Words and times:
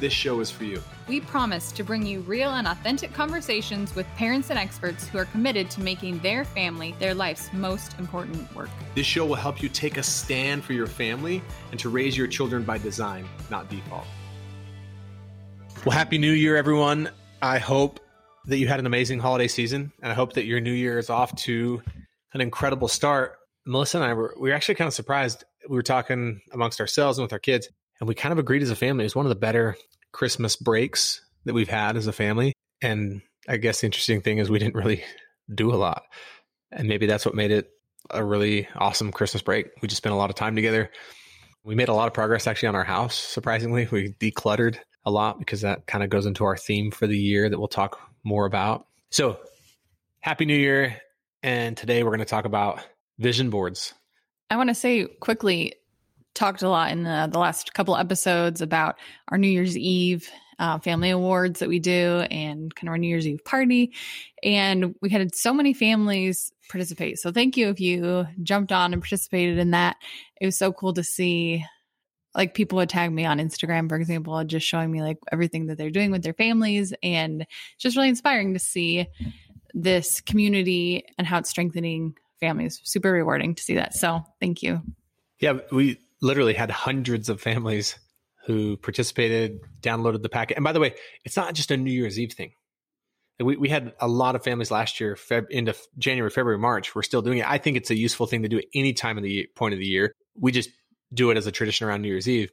this 0.00 0.12
show 0.12 0.40
is 0.40 0.50
for 0.50 0.64
you. 0.64 0.82
We 1.08 1.20
promise 1.20 1.72
to 1.72 1.84
bring 1.84 2.04
you 2.04 2.20
real 2.20 2.50
and 2.50 2.66
authentic 2.66 3.12
conversations 3.12 3.94
with 3.94 4.06
parents 4.16 4.50
and 4.50 4.58
experts 4.58 5.06
who 5.08 5.18
are 5.18 5.24
committed 5.26 5.70
to 5.70 5.80
making 5.80 6.18
their 6.18 6.44
family 6.44 6.94
their 6.98 7.14
life's 7.14 7.52
most 7.52 7.98
important 7.98 8.54
work. 8.54 8.70
This 8.94 9.06
show 9.06 9.24
will 9.24 9.36
help 9.36 9.62
you 9.62 9.68
take 9.68 9.96
a 9.96 10.02
stand 10.02 10.64
for 10.64 10.72
your 10.72 10.86
family 10.86 11.42
and 11.70 11.80
to 11.80 11.88
raise 11.88 12.16
your 12.16 12.26
children 12.26 12.62
by 12.62 12.78
design, 12.78 13.28
not 13.50 13.68
default. 13.68 14.06
Well, 15.84 15.96
Happy 15.96 16.18
New 16.18 16.32
Year, 16.32 16.56
everyone. 16.56 17.10
I 17.42 17.58
hope 17.58 18.00
that 18.46 18.58
you 18.58 18.68
had 18.68 18.80
an 18.80 18.86
amazing 18.86 19.18
holiday 19.18 19.48
season, 19.48 19.92
and 20.02 20.10
I 20.10 20.14
hope 20.14 20.32
that 20.34 20.44
your 20.44 20.60
new 20.60 20.72
year 20.72 20.98
is 20.98 21.10
off 21.10 21.34
to 21.36 21.82
an 22.32 22.40
incredible 22.40 22.88
start. 22.88 23.38
Melissa 23.66 23.98
and 23.98 24.06
I 24.06 24.14
were 24.14 24.34
we 24.38 24.50
were 24.50 24.54
actually 24.54 24.76
kind 24.76 24.88
of 24.88 24.94
surprised. 24.94 25.44
We 25.68 25.76
were 25.76 25.82
talking 25.82 26.40
amongst 26.52 26.80
ourselves 26.80 27.18
and 27.18 27.24
with 27.24 27.32
our 27.32 27.38
kids, 27.38 27.68
and 28.00 28.08
we 28.08 28.14
kind 28.14 28.32
of 28.32 28.38
agreed 28.38 28.62
as 28.62 28.70
a 28.70 28.76
family. 28.76 29.04
It 29.04 29.06
was 29.06 29.16
one 29.16 29.26
of 29.26 29.30
the 29.30 29.36
better 29.36 29.76
Christmas 30.12 30.56
breaks 30.56 31.20
that 31.44 31.54
we've 31.54 31.68
had 31.68 31.96
as 31.96 32.06
a 32.06 32.12
family. 32.12 32.52
And 32.82 33.22
I 33.48 33.56
guess 33.56 33.80
the 33.80 33.86
interesting 33.86 34.20
thing 34.20 34.38
is 34.38 34.50
we 34.50 34.58
didn't 34.58 34.74
really 34.74 35.04
do 35.52 35.72
a 35.72 35.76
lot. 35.76 36.02
And 36.72 36.88
maybe 36.88 37.06
that's 37.06 37.24
what 37.24 37.34
made 37.34 37.50
it 37.50 37.70
a 38.10 38.24
really 38.24 38.68
awesome 38.76 39.12
Christmas 39.12 39.42
break. 39.42 39.68
We 39.80 39.88
just 39.88 39.98
spent 39.98 40.14
a 40.14 40.18
lot 40.18 40.30
of 40.30 40.36
time 40.36 40.56
together. 40.56 40.90
We 41.64 41.74
made 41.74 41.88
a 41.88 41.94
lot 41.94 42.06
of 42.06 42.14
progress 42.14 42.46
actually 42.46 42.68
on 42.68 42.76
our 42.76 42.84
house, 42.84 43.16
surprisingly. 43.16 43.88
We 43.90 44.12
decluttered 44.20 44.78
a 45.04 45.10
lot 45.10 45.38
because 45.38 45.62
that 45.62 45.86
kind 45.86 46.04
of 46.04 46.10
goes 46.10 46.26
into 46.26 46.44
our 46.44 46.56
theme 46.56 46.90
for 46.90 47.06
the 47.06 47.18
year 47.18 47.48
that 47.48 47.58
we'll 47.58 47.68
talk 47.68 47.98
more 48.24 48.46
about. 48.46 48.86
So, 49.10 49.38
Happy 50.20 50.44
New 50.44 50.56
Year. 50.56 51.00
And 51.42 51.76
today 51.76 52.02
we're 52.02 52.10
going 52.10 52.18
to 52.20 52.24
talk 52.24 52.44
about 52.44 52.84
vision 53.18 53.50
boards. 53.50 53.94
I 54.50 54.56
want 54.56 54.70
to 54.70 54.74
say 54.74 55.06
quickly 55.06 55.74
talked 56.36 56.62
a 56.62 56.68
lot 56.68 56.92
in 56.92 57.02
the, 57.02 57.28
the 57.32 57.38
last 57.38 57.74
couple 57.74 57.96
episodes 57.96 58.60
about 58.60 58.96
our 59.28 59.38
New 59.38 59.48
Year's 59.48 59.76
Eve 59.76 60.30
uh, 60.58 60.78
family 60.78 61.10
awards 61.10 61.60
that 61.60 61.68
we 61.68 61.78
do 61.78 62.20
and 62.30 62.74
kind 62.74 62.88
of 62.88 62.92
our 62.92 62.98
New 62.98 63.08
Year's 63.08 63.26
Eve 63.26 63.44
party. 63.44 63.92
And 64.42 64.94
we 65.02 65.10
had 65.10 65.34
so 65.34 65.52
many 65.52 65.74
families 65.74 66.52
participate. 66.68 67.18
So 67.18 67.32
thank 67.32 67.56
you 67.56 67.68
if 67.68 67.80
you 67.80 68.26
jumped 68.42 68.72
on 68.72 68.92
and 68.92 69.02
participated 69.02 69.58
in 69.58 69.72
that. 69.72 69.96
It 70.40 70.46
was 70.46 70.58
so 70.58 70.72
cool 70.72 70.92
to 70.94 71.04
see. 71.04 71.64
Like 72.34 72.54
people 72.54 72.76
would 72.76 72.90
tag 72.90 73.10
me 73.12 73.24
on 73.24 73.38
Instagram, 73.38 73.88
for 73.88 73.96
example, 73.96 74.42
just 74.44 74.66
showing 74.66 74.90
me 74.92 75.00
like 75.00 75.16
everything 75.32 75.66
that 75.66 75.78
they're 75.78 75.90
doing 75.90 76.10
with 76.10 76.22
their 76.22 76.34
families. 76.34 76.92
And 77.02 77.46
just 77.78 77.96
really 77.96 78.10
inspiring 78.10 78.52
to 78.52 78.58
see 78.58 79.06
this 79.72 80.20
community 80.20 81.04
and 81.16 81.26
how 81.26 81.38
it's 81.38 81.50
strengthening 81.50 82.14
families. 82.40 82.80
Super 82.84 83.10
rewarding 83.10 83.54
to 83.54 83.62
see 83.62 83.74
that. 83.76 83.94
So 83.94 84.22
thank 84.38 84.62
you. 84.62 84.82
Yeah, 85.40 85.58
we 85.70 85.98
literally 86.20 86.54
had 86.54 86.70
hundreds 86.70 87.28
of 87.28 87.40
families 87.40 87.98
who 88.46 88.76
participated, 88.76 89.60
downloaded 89.80 90.22
the 90.22 90.28
packet. 90.28 90.56
And 90.56 90.64
by 90.64 90.72
the 90.72 90.80
way, 90.80 90.94
it's 91.24 91.36
not 91.36 91.54
just 91.54 91.70
a 91.70 91.76
New 91.76 91.90
Year's 91.90 92.18
Eve 92.18 92.32
thing. 92.32 92.52
We, 93.38 93.56
we 93.56 93.68
had 93.68 93.92
a 94.00 94.08
lot 94.08 94.34
of 94.34 94.44
families 94.44 94.70
last 94.70 95.00
year, 95.00 95.14
Feb, 95.14 95.50
into 95.50 95.74
January, 95.98 96.30
February, 96.30 96.58
March. 96.58 96.94
We're 96.94 97.02
still 97.02 97.22
doing 97.22 97.38
it. 97.38 97.50
I 97.50 97.58
think 97.58 97.76
it's 97.76 97.90
a 97.90 97.96
useful 97.96 98.26
thing 98.26 98.42
to 98.42 98.48
do 98.48 98.58
at 98.58 98.64
any 98.74 98.94
time 98.94 99.18
of 99.18 99.24
the 99.24 99.48
point 99.56 99.74
of 99.74 99.80
the 99.80 99.86
year. 99.86 100.12
We 100.38 100.52
just 100.52 100.70
do 101.12 101.30
it 101.30 101.36
as 101.36 101.46
a 101.46 101.52
tradition 101.52 101.86
around 101.86 102.02
New 102.02 102.08
Year's 102.08 102.28
Eve, 102.28 102.50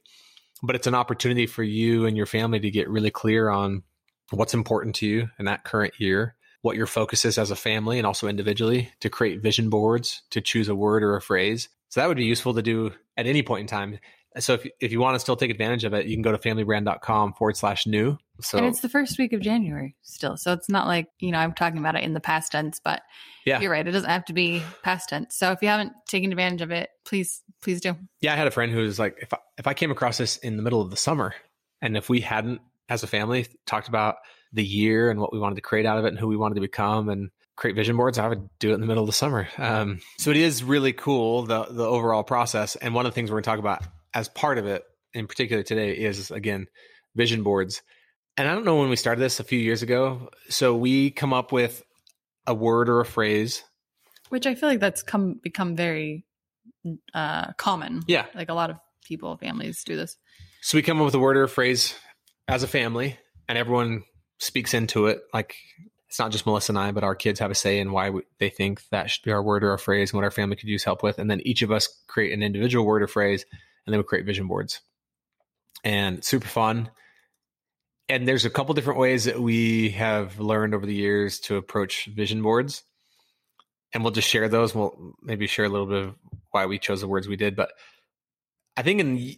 but 0.62 0.76
it's 0.76 0.86
an 0.86 0.94
opportunity 0.94 1.46
for 1.46 1.62
you 1.62 2.06
and 2.06 2.16
your 2.16 2.26
family 2.26 2.60
to 2.60 2.70
get 2.70 2.88
really 2.88 3.10
clear 3.10 3.48
on 3.48 3.82
what's 4.30 4.54
important 4.54 4.96
to 4.96 5.06
you 5.06 5.28
in 5.38 5.46
that 5.46 5.64
current 5.64 5.94
year, 5.98 6.34
what 6.62 6.76
your 6.76 6.86
focus 6.86 7.24
is 7.24 7.38
as 7.38 7.50
a 7.50 7.56
family 7.56 7.98
and 7.98 8.06
also 8.06 8.28
individually 8.28 8.90
to 9.00 9.08
create 9.08 9.42
vision 9.42 9.70
boards, 9.70 10.22
to 10.30 10.40
choose 10.40 10.68
a 10.68 10.74
word 10.74 11.02
or 11.02 11.16
a 11.16 11.22
phrase. 11.22 11.68
So 11.88 12.00
that 12.00 12.08
would 12.08 12.16
be 12.16 12.24
useful 12.24 12.54
to 12.54 12.62
do 12.62 12.92
at 13.16 13.26
any 13.26 13.42
point 13.42 13.62
in 13.62 13.66
time. 13.66 13.98
So 14.38 14.54
if, 14.54 14.66
if 14.80 14.90
you 14.90 14.98
want 14.98 15.14
to 15.14 15.20
still 15.20 15.36
take 15.36 15.50
advantage 15.50 15.84
of 15.84 15.94
it, 15.94 16.06
you 16.06 16.16
can 16.16 16.22
go 16.22 16.32
to 16.32 16.38
familybrand.com 16.38 17.34
forward 17.34 17.56
slash 17.56 17.86
new. 17.86 18.18
So 18.40 18.58
and 18.58 18.66
it's 18.66 18.80
the 18.80 18.88
first 18.88 19.16
week 19.16 19.32
of 19.32 19.40
January 19.40 19.94
still. 20.02 20.36
So 20.36 20.52
it's 20.52 20.68
not 20.68 20.88
like, 20.88 21.06
you 21.20 21.30
know, 21.30 21.38
I'm 21.38 21.52
talking 21.52 21.78
about 21.78 21.94
it 21.94 22.02
in 22.02 22.14
the 22.14 22.20
past 22.20 22.50
tense, 22.50 22.80
but 22.82 23.02
yeah. 23.46 23.60
you're 23.60 23.70
right. 23.70 23.86
It 23.86 23.92
doesn't 23.92 24.10
have 24.10 24.24
to 24.24 24.32
be 24.32 24.60
past 24.82 25.10
tense. 25.10 25.36
So 25.36 25.52
if 25.52 25.62
you 25.62 25.68
haven't 25.68 25.92
taken 26.08 26.32
advantage 26.32 26.62
of 26.62 26.72
it, 26.72 26.90
please, 27.04 27.42
please 27.62 27.80
do. 27.80 27.94
Yeah. 28.20 28.32
I 28.32 28.36
had 28.36 28.48
a 28.48 28.50
friend 28.50 28.72
who 28.72 28.78
was 28.78 28.98
like, 28.98 29.16
if 29.22 29.32
I, 29.32 29.38
if 29.56 29.68
I 29.68 29.74
came 29.74 29.92
across 29.92 30.18
this 30.18 30.36
in 30.38 30.56
the 30.56 30.64
middle 30.64 30.80
of 30.80 30.90
the 30.90 30.96
summer 30.96 31.32
and 31.80 31.96
if 31.96 32.08
we 32.08 32.20
hadn't 32.20 32.60
as 32.88 33.04
a 33.04 33.06
family 33.06 33.46
talked 33.66 33.86
about 33.86 34.16
the 34.52 34.64
year 34.64 35.10
and 35.10 35.20
what 35.20 35.32
we 35.32 35.38
wanted 35.38 35.56
to 35.56 35.60
create 35.60 35.86
out 35.86 35.98
of 35.98 36.04
it 36.04 36.08
and 36.08 36.18
who 36.18 36.26
we 36.26 36.36
wanted 36.36 36.56
to 36.56 36.60
become 36.60 37.08
and 37.08 37.30
create 37.56 37.76
vision 37.76 37.96
boards, 37.96 38.18
I 38.18 38.28
would 38.28 38.48
do 38.58 38.70
it 38.70 38.74
in 38.74 38.80
the 38.80 38.86
middle 38.86 39.02
of 39.02 39.08
the 39.08 39.12
summer. 39.12 39.48
Um, 39.58 40.00
so 40.18 40.30
it 40.30 40.36
is 40.36 40.64
really 40.64 40.92
cool 40.92 41.44
the 41.44 41.64
the 41.70 41.86
overall 41.86 42.24
process. 42.24 42.76
And 42.76 42.94
one 42.94 43.06
of 43.06 43.12
the 43.12 43.14
things 43.14 43.30
we're 43.30 43.36
going 43.36 43.44
to 43.44 43.50
talk 43.50 43.58
about 43.58 43.82
as 44.12 44.28
part 44.28 44.58
of 44.58 44.66
it, 44.66 44.82
in 45.12 45.26
particular 45.26 45.62
today, 45.62 45.92
is 45.92 46.30
again 46.30 46.66
vision 47.14 47.42
boards. 47.42 47.82
And 48.36 48.48
I 48.48 48.54
don't 48.54 48.64
know 48.64 48.76
when 48.76 48.90
we 48.90 48.96
started 48.96 49.20
this 49.20 49.38
a 49.38 49.44
few 49.44 49.58
years 49.58 49.82
ago. 49.82 50.30
So 50.48 50.74
we 50.74 51.10
come 51.10 51.32
up 51.32 51.52
with 51.52 51.82
a 52.46 52.54
word 52.54 52.88
or 52.88 53.00
a 53.00 53.06
phrase, 53.06 53.62
which 54.28 54.46
I 54.46 54.54
feel 54.54 54.68
like 54.68 54.80
that's 54.80 55.02
come 55.02 55.40
become 55.42 55.76
very 55.76 56.24
uh, 57.14 57.52
common. 57.52 58.02
Yeah, 58.08 58.26
like 58.34 58.48
a 58.48 58.54
lot 58.54 58.70
of 58.70 58.76
people, 59.04 59.36
families 59.36 59.84
do 59.84 59.96
this. 59.96 60.16
So 60.62 60.76
we 60.78 60.82
come 60.82 60.98
up 60.98 61.04
with 61.04 61.14
a 61.14 61.18
word 61.18 61.36
or 61.36 61.44
a 61.44 61.48
phrase 61.48 61.94
as 62.48 62.62
a 62.62 62.68
family, 62.68 63.18
and 63.48 63.56
everyone 63.56 64.02
speaks 64.38 64.74
into 64.74 65.06
it. 65.06 65.22
Like 65.32 65.54
it's 66.14 66.20
not 66.20 66.30
just 66.30 66.46
Melissa 66.46 66.70
and 66.70 66.78
I, 66.78 66.92
but 66.92 67.02
our 67.02 67.16
kids 67.16 67.40
have 67.40 67.50
a 67.50 67.56
say 67.56 67.80
in 67.80 67.90
why 67.90 68.10
we, 68.10 68.22
they 68.38 68.48
think 68.48 68.80
that 68.90 69.10
should 69.10 69.24
be 69.24 69.32
our 69.32 69.42
word 69.42 69.64
or 69.64 69.72
our 69.72 69.78
phrase 69.78 70.12
and 70.12 70.16
what 70.16 70.22
our 70.22 70.30
family 70.30 70.54
could 70.54 70.68
use 70.68 70.84
help 70.84 71.02
with. 71.02 71.18
And 71.18 71.28
then 71.28 71.40
each 71.40 71.62
of 71.62 71.72
us 71.72 71.88
create 72.06 72.32
an 72.32 72.40
individual 72.40 72.86
word 72.86 73.02
or 73.02 73.08
phrase, 73.08 73.44
and 73.84 73.92
then 73.92 73.98
we 73.98 74.04
create 74.04 74.24
vision 74.24 74.46
boards. 74.46 74.80
And 75.82 76.22
super 76.22 76.46
fun. 76.46 76.92
And 78.08 78.28
there's 78.28 78.44
a 78.44 78.50
couple 78.50 78.74
different 78.74 79.00
ways 79.00 79.24
that 79.24 79.40
we 79.40 79.88
have 79.90 80.38
learned 80.38 80.72
over 80.72 80.86
the 80.86 80.94
years 80.94 81.40
to 81.40 81.56
approach 81.56 82.06
vision 82.06 82.42
boards. 82.42 82.84
And 83.92 84.04
we'll 84.04 84.12
just 84.12 84.28
share 84.28 84.48
those. 84.48 84.72
We'll 84.72 85.16
maybe 85.20 85.48
share 85.48 85.64
a 85.64 85.68
little 85.68 85.88
bit 85.88 86.02
of 86.04 86.14
why 86.52 86.66
we 86.66 86.78
chose 86.78 87.00
the 87.00 87.08
words 87.08 87.26
we 87.26 87.34
did. 87.34 87.56
But 87.56 87.72
I 88.76 88.82
think 88.82 89.00
in 89.00 89.34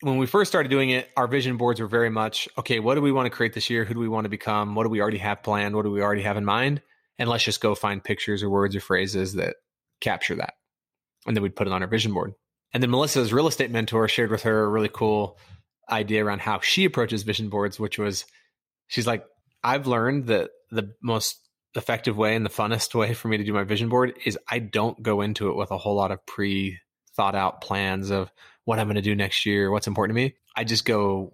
when 0.00 0.18
we 0.18 0.26
first 0.26 0.50
started 0.50 0.68
doing 0.68 0.90
it, 0.90 1.10
our 1.16 1.26
vision 1.26 1.56
boards 1.56 1.80
were 1.80 1.88
very 1.88 2.10
much 2.10 2.48
okay, 2.56 2.80
what 2.80 2.94
do 2.94 3.02
we 3.02 3.12
want 3.12 3.26
to 3.26 3.30
create 3.30 3.52
this 3.52 3.68
year? 3.68 3.84
Who 3.84 3.94
do 3.94 4.00
we 4.00 4.08
want 4.08 4.24
to 4.24 4.30
become? 4.30 4.74
What 4.74 4.84
do 4.84 4.90
we 4.90 5.00
already 5.00 5.18
have 5.18 5.42
planned? 5.42 5.74
What 5.74 5.82
do 5.82 5.90
we 5.90 6.02
already 6.02 6.22
have 6.22 6.36
in 6.36 6.44
mind? 6.44 6.82
And 7.18 7.28
let's 7.28 7.44
just 7.44 7.60
go 7.60 7.74
find 7.74 8.02
pictures 8.02 8.42
or 8.42 8.50
words 8.50 8.76
or 8.76 8.80
phrases 8.80 9.34
that 9.34 9.56
capture 10.00 10.36
that. 10.36 10.54
And 11.26 11.36
then 11.36 11.42
we'd 11.42 11.56
put 11.56 11.66
it 11.66 11.72
on 11.72 11.82
our 11.82 11.88
vision 11.88 12.12
board. 12.12 12.32
And 12.72 12.82
then 12.82 12.90
Melissa's 12.90 13.32
real 13.32 13.48
estate 13.48 13.70
mentor 13.70 14.06
shared 14.08 14.30
with 14.30 14.42
her 14.42 14.64
a 14.64 14.68
really 14.68 14.90
cool 14.92 15.38
idea 15.90 16.24
around 16.24 16.42
how 16.42 16.60
she 16.60 16.84
approaches 16.84 17.22
vision 17.22 17.48
boards, 17.48 17.80
which 17.80 17.98
was 17.98 18.24
she's 18.86 19.06
like, 19.06 19.24
I've 19.64 19.86
learned 19.86 20.26
that 20.26 20.50
the 20.70 20.92
most 21.02 21.40
effective 21.74 22.16
way 22.16 22.36
and 22.36 22.44
the 22.44 22.50
funnest 22.50 22.94
way 22.94 23.14
for 23.14 23.28
me 23.28 23.36
to 23.36 23.44
do 23.44 23.52
my 23.52 23.64
vision 23.64 23.88
board 23.88 24.14
is 24.24 24.38
I 24.48 24.58
don't 24.58 25.02
go 25.02 25.22
into 25.22 25.48
it 25.48 25.56
with 25.56 25.70
a 25.70 25.78
whole 25.78 25.96
lot 25.96 26.10
of 26.10 26.24
pre 26.26 26.78
thought 27.16 27.34
out 27.34 27.60
plans 27.60 28.10
of 28.10 28.30
what 28.68 28.78
I'm 28.78 28.84
going 28.86 28.96
to 28.96 29.00
do 29.00 29.14
next 29.14 29.46
year, 29.46 29.70
what's 29.70 29.86
important 29.86 30.14
to 30.14 30.22
me. 30.22 30.34
I 30.54 30.62
just 30.62 30.84
go 30.84 31.32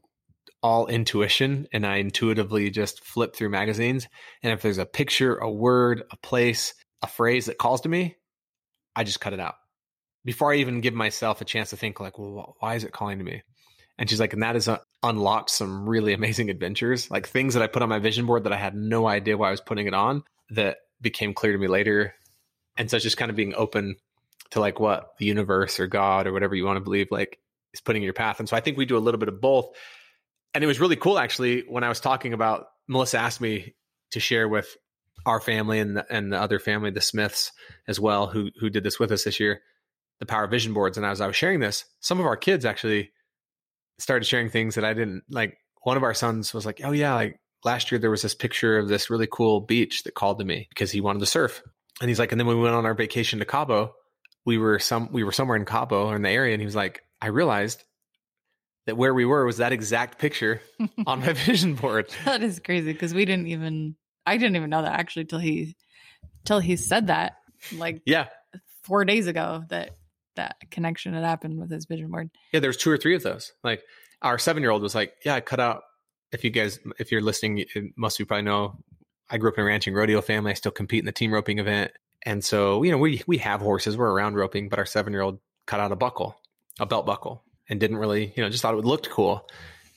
all 0.62 0.86
intuition 0.86 1.66
and 1.72 1.84
I 1.84 1.96
intuitively 1.96 2.70
just 2.70 3.04
flip 3.04 3.34
through 3.34 3.48
magazines. 3.48 4.06
And 4.44 4.52
if 4.52 4.62
there's 4.62 4.78
a 4.78 4.86
picture, 4.86 5.34
a 5.38 5.50
word, 5.50 6.04
a 6.12 6.16
place, 6.18 6.74
a 7.02 7.08
phrase 7.08 7.46
that 7.46 7.58
calls 7.58 7.80
to 7.80 7.88
me, 7.88 8.14
I 8.94 9.02
just 9.02 9.20
cut 9.20 9.32
it 9.32 9.40
out 9.40 9.56
before 10.24 10.52
I 10.52 10.58
even 10.58 10.80
give 10.80 10.94
myself 10.94 11.40
a 11.40 11.44
chance 11.44 11.70
to 11.70 11.76
think 11.76 11.98
like, 11.98 12.20
well, 12.20 12.54
why 12.60 12.76
is 12.76 12.84
it 12.84 12.92
calling 12.92 13.18
to 13.18 13.24
me? 13.24 13.42
And 13.98 14.08
she's 14.08 14.20
like, 14.20 14.32
and 14.32 14.44
that 14.44 14.54
has 14.54 14.68
uh, 14.68 14.78
unlocked 15.02 15.50
some 15.50 15.88
really 15.88 16.12
amazing 16.12 16.50
adventures, 16.50 17.10
like 17.10 17.26
things 17.26 17.54
that 17.54 17.64
I 17.64 17.66
put 17.66 17.82
on 17.82 17.88
my 17.88 17.98
vision 17.98 18.26
board 18.26 18.44
that 18.44 18.52
I 18.52 18.58
had 18.58 18.76
no 18.76 19.08
idea 19.08 19.36
why 19.36 19.48
I 19.48 19.50
was 19.50 19.60
putting 19.60 19.88
it 19.88 19.94
on 19.94 20.22
that 20.50 20.76
became 21.00 21.34
clear 21.34 21.52
to 21.52 21.58
me 21.58 21.66
later. 21.66 22.14
And 22.76 22.88
so 22.88 22.96
it's 22.96 23.02
just 23.02 23.16
kind 23.16 23.32
of 23.32 23.36
being 23.36 23.54
open 23.56 23.96
to 24.50 24.60
like 24.60 24.80
what 24.80 25.10
the 25.18 25.26
universe 25.26 25.80
or 25.80 25.86
God 25.86 26.26
or 26.26 26.32
whatever 26.32 26.54
you 26.54 26.64
want 26.64 26.76
to 26.76 26.84
believe 26.84 27.08
like 27.10 27.38
is 27.72 27.80
putting 27.80 28.02
in 28.02 28.04
your 28.04 28.14
path. 28.14 28.38
And 28.38 28.48
so 28.48 28.56
I 28.56 28.60
think 28.60 28.76
we 28.76 28.86
do 28.86 28.96
a 28.96 28.98
little 28.98 29.18
bit 29.18 29.28
of 29.28 29.40
both. 29.40 29.70
And 30.52 30.62
it 30.62 30.66
was 30.66 30.80
really 30.80 30.96
cool 30.96 31.18
actually 31.18 31.64
when 31.68 31.84
I 31.84 31.88
was 31.88 32.00
talking 32.00 32.32
about 32.32 32.66
Melissa 32.88 33.18
asked 33.18 33.40
me 33.40 33.74
to 34.12 34.20
share 34.20 34.48
with 34.48 34.76
our 35.26 35.40
family 35.40 35.78
and 35.78 35.96
the, 35.96 36.06
and 36.10 36.32
the 36.32 36.40
other 36.40 36.58
family, 36.58 36.90
the 36.90 37.00
Smiths 37.00 37.50
as 37.88 37.98
well, 37.98 38.26
who 38.26 38.50
who 38.60 38.70
did 38.70 38.84
this 38.84 38.98
with 38.98 39.10
us 39.10 39.24
this 39.24 39.40
year, 39.40 39.62
the 40.20 40.26
Power 40.26 40.46
Vision 40.46 40.74
boards. 40.74 40.96
And 40.96 41.06
as 41.06 41.20
I 41.20 41.26
was 41.26 41.36
sharing 41.36 41.60
this, 41.60 41.84
some 42.00 42.20
of 42.20 42.26
our 42.26 42.36
kids 42.36 42.64
actually 42.64 43.10
started 43.98 44.26
sharing 44.26 44.50
things 44.50 44.74
that 44.74 44.84
I 44.84 44.92
didn't 44.94 45.24
like. 45.30 45.56
One 45.82 45.96
of 45.96 46.02
our 46.02 46.14
sons 46.14 46.54
was 46.54 46.64
like, 46.64 46.80
"Oh 46.84 46.92
yeah, 46.92 47.14
like 47.14 47.40
last 47.64 47.90
year 47.90 47.98
there 47.98 48.10
was 48.10 48.22
this 48.22 48.34
picture 48.34 48.78
of 48.78 48.88
this 48.88 49.10
really 49.10 49.28
cool 49.30 49.60
beach 49.60 50.04
that 50.04 50.14
called 50.14 50.38
to 50.38 50.44
me 50.44 50.66
because 50.68 50.90
he 50.90 51.00
wanted 51.00 51.20
to 51.20 51.26
surf. 51.26 51.62
And 52.00 52.08
he's 52.08 52.18
like, 52.18 52.32
and 52.32 52.40
then 52.40 52.46
we 52.46 52.54
went 52.54 52.74
on 52.74 52.86
our 52.86 52.94
vacation 52.94 53.38
to 53.38 53.44
Cabo, 53.44 53.94
we 54.46 54.58
were 54.58 54.78
some 54.78 55.10
we 55.12 55.24
were 55.24 55.32
somewhere 55.32 55.56
in 55.56 55.64
Cabo 55.64 56.08
or 56.08 56.16
in 56.16 56.22
the 56.22 56.30
area, 56.30 56.52
and 56.54 56.60
he 56.60 56.66
was 56.66 56.76
like, 56.76 57.02
I 57.20 57.28
realized 57.28 57.82
that 58.86 58.96
where 58.96 59.14
we 59.14 59.24
were 59.24 59.44
was 59.46 59.56
that 59.58 59.72
exact 59.72 60.18
picture 60.18 60.60
on 61.06 61.20
my 61.20 61.32
vision 61.32 61.74
board. 61.74 62.08
that 62.24 62.42
is 62.42 62.58
crazy 62.60 62.92
because 62.92 63.14
we 63.14 63.24
didn't 63.24 63.46
even 63.46 63.96
I 64.26 64.36
didn't 64.36 64.56
even 64.56 64.70
know 64.70 64.82
that 64.82 64.98
actually 64.98 65.24
till 65.26 65.38
he 65.38 65.76
till 66.44 66.58
he 66.60 66.76
said 66.76 67.06
that 67.06 67.36
like 67.74 68.02
Yeah. 68.04 68.26
four 68.82 69.04
days 69.04 69.26
ago 69.26 69.64
that 69.70 69.90
that 70.36 70.56
connection 70.70 71.14
had 71.14 71.24
happened 71.24 71.58
with 71.58 71.70
his 71.70 71.86
vision 71.86 72.10
board. 72.10 72.28
Yeah, 72.52 72.60
there's 72.60 72.76
two 72.76 72.90
or 72.90 72.98
three 72.98 73.14
of 73.14 73.22
those. 73.22 73.52
Like 73.62 73.82
our 74.20 74.36
seven 74.38 74.62
year 74.62 74.70
old 74.70 74.82
was 74.82 74.94
like, 74.94 75.14
Yeah, 75.24 75.34
I 75.36 75.40
cut 75.40 75.60
out 75.60 75.82
if 76.32 76.44
you 76.44 76.50
guys 76.50 76.78
if 76.98 77.10
you're 77.12 77.20
listening, 77.22 77.64
most 77.96 78.16
of 78.16 78.20
you 78.20 78.26
probably 78.26 78.42
know 78.42 78.76
I 79.30 79.38
grew 79.38 79.48
up 79.50 79.56
in 79.56 79.62
a 79.62 79.66
ranching 79.66 79.94
rodeo 79.94 80.20
family. 80.20 80.50
I 80.50 80.54
still 80.54 80.72
compete 80.72 80.98
in 81.00 81.06
the 81.06 81.12
team 81.12 81.32
roping 81.32 81.58
event. 81.58 81.92
And 82.24 82.44
so, 82.44 82.82
you 82.82 82.90
know, 82.90 82.98
we 82.98 83.22
we 83.26 83.38
have 83.38 83.60
horses, 83.60 83.96
we're 83.96 84.10
around 84.10 84.34
roping, 84.34 84.68
but 84.68 84.78
our 84.78 84.86
seven 84.86 85.12
year 85.12 85.22
old 85.22 85.40
cut 85.66 85.80
out 85.80 85.92
a 85.92 85.96
buckle, 85.96 86.40
a 86.80 86.86
belt 86.86 87.06
buckle, 87.06 87.44
and 87.68 87.78
didn't 87.80 87.98
really, 87.98 88.32
you 88.36 88.42
know, 88.42 88.48
just 88.48 88.62
thought 88.62 88.74
it 88.74 88.84
looked 88.84 89.10
cool. 89.10 89.48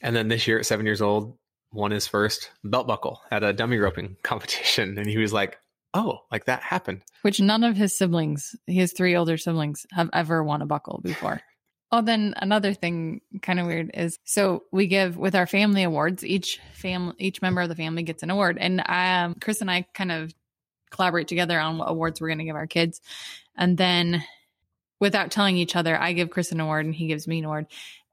And 0.02 0.16
then 0.16 0.28
this 0.28 0.48
year 0.48 0.60
at 0.60 0.66
seven 0.66 0.86
years 0.86 1.02
old, 1.02 1.38
won 1.72 1.92
his 1.92 2.08
first 2.08 2.52
belt 2.64 2.88
buckle 2.88 3.22
at 3.32 3.44
a 3.44 3.54
dummy 3.54 3.78
roping 3.78 4.18
competition. 4.24 4.98
And 4.98 5.08
he 5.08 5.18
was 5.18 5.34
like, 5.34 5.58
Oh, 5.94 6.20
like 6.32 6.46
that 6.46 6.62
happened. 6.62 7.02
Which 7.22 7.40
none 7.40 7.64
of 7.64 7.76
his 7.76 7.98
siblings, 7.98 8.56
his 8.68 8.94
three 8.94 9.16
older 9.16 9.38
siblings, 9.38 9.86
have 9.94 10.10
ever 10.14 10.44
won 10.44 10.62
a 10.62 10.66
buckle 10.66 11.00
before. 11.04 11.42
Oh, 11.90 12.02
then 12.02 12.34
another 12.36 12.74
thing 12.74 13.22
kind 13.42 13.62
of 13.62 13.66
weird 13.66 13.92
is 13.94 14.20
so 14.26 14.64
we 14.74 14.88
give 14.88 15.16
with 15.16 15.36
our 15.36 15.48
family 15.48 15.84
awards, 15.84 16.26
each 16.26 16.60
family 16.74 17.16
each 17.18 17.42
member 17.42 17.62
of 17.62 17.70
the 17.70 17.78
family 17.78 18.04
gets 18.04 18.24
an 18.24 18.30
award. 18.30 18.58
And 18.60 18.84
um 18.90 19.36
Chris 19.40 19.62
and 19.62 19.72
I 19.72 19.88
kind 19.94 20.12
of 20.12 20.34
collaborate 20.90 21.28
together 21.28 21.60
on 21.60 21.78
what 21.78 21.90
awards 21.90 22.20
we're 22.20 22.30
gonna 22.30 22.46
give 22.46 22.56
our 22.56 22.68
kids. 22.68 23.02
And 23.56 23.78
then 23.78 24.24
without 25.00 25.32
telling 25.32 25.58
each 25.58 25.76
other, 25.76 26.00
I 26.00 26.14
give 26.14 26.30
Chris 26.30 26.52
an 26.52 26.60
award 26.60 26.86
and 26.86 26.96
he 26.96 27.08
gives 27.08 27.28
me 27.28 27.40
an 27.40 27.46
award. 27.46 27.68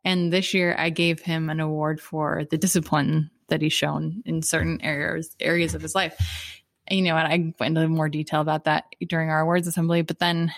And 0.05 0.33
this 0.33 0.53
year 0.55 0.75
I 0.79 0.91
gave 0.91 1.21
him 1.21 1.49
an 1.49 1.61
award 1.61 2.01
for 2.01 2.45
the 2.51 2.59
discipline 2.59 3.31
that 3.49 3.63
he's 3.63 3.73
shown 3.73 4.23
in 4.25 4.43
certain 4.43 4.81
areas 4.83 5.35
areas 5.41 5.75
of 5.75 5.83
his 5.83 5.95
life. 5.95 6.63
And, 6.87 6.99
you 6.99 7.05
know, 7.05 7.17
and 7.17 7.27
I 7.27 7.55
went 7.59 7.77
into 7.77 7.89
more 7.89 8.09
detail 8.09 8.41
about 8.41 8.65
that 8.65 8.85
during 9.07 9.31
our 9.31 9.41
awards 9.41 9.67
assembly. 9.67 10.03
But 10.03 10.19
then 10.19 10.53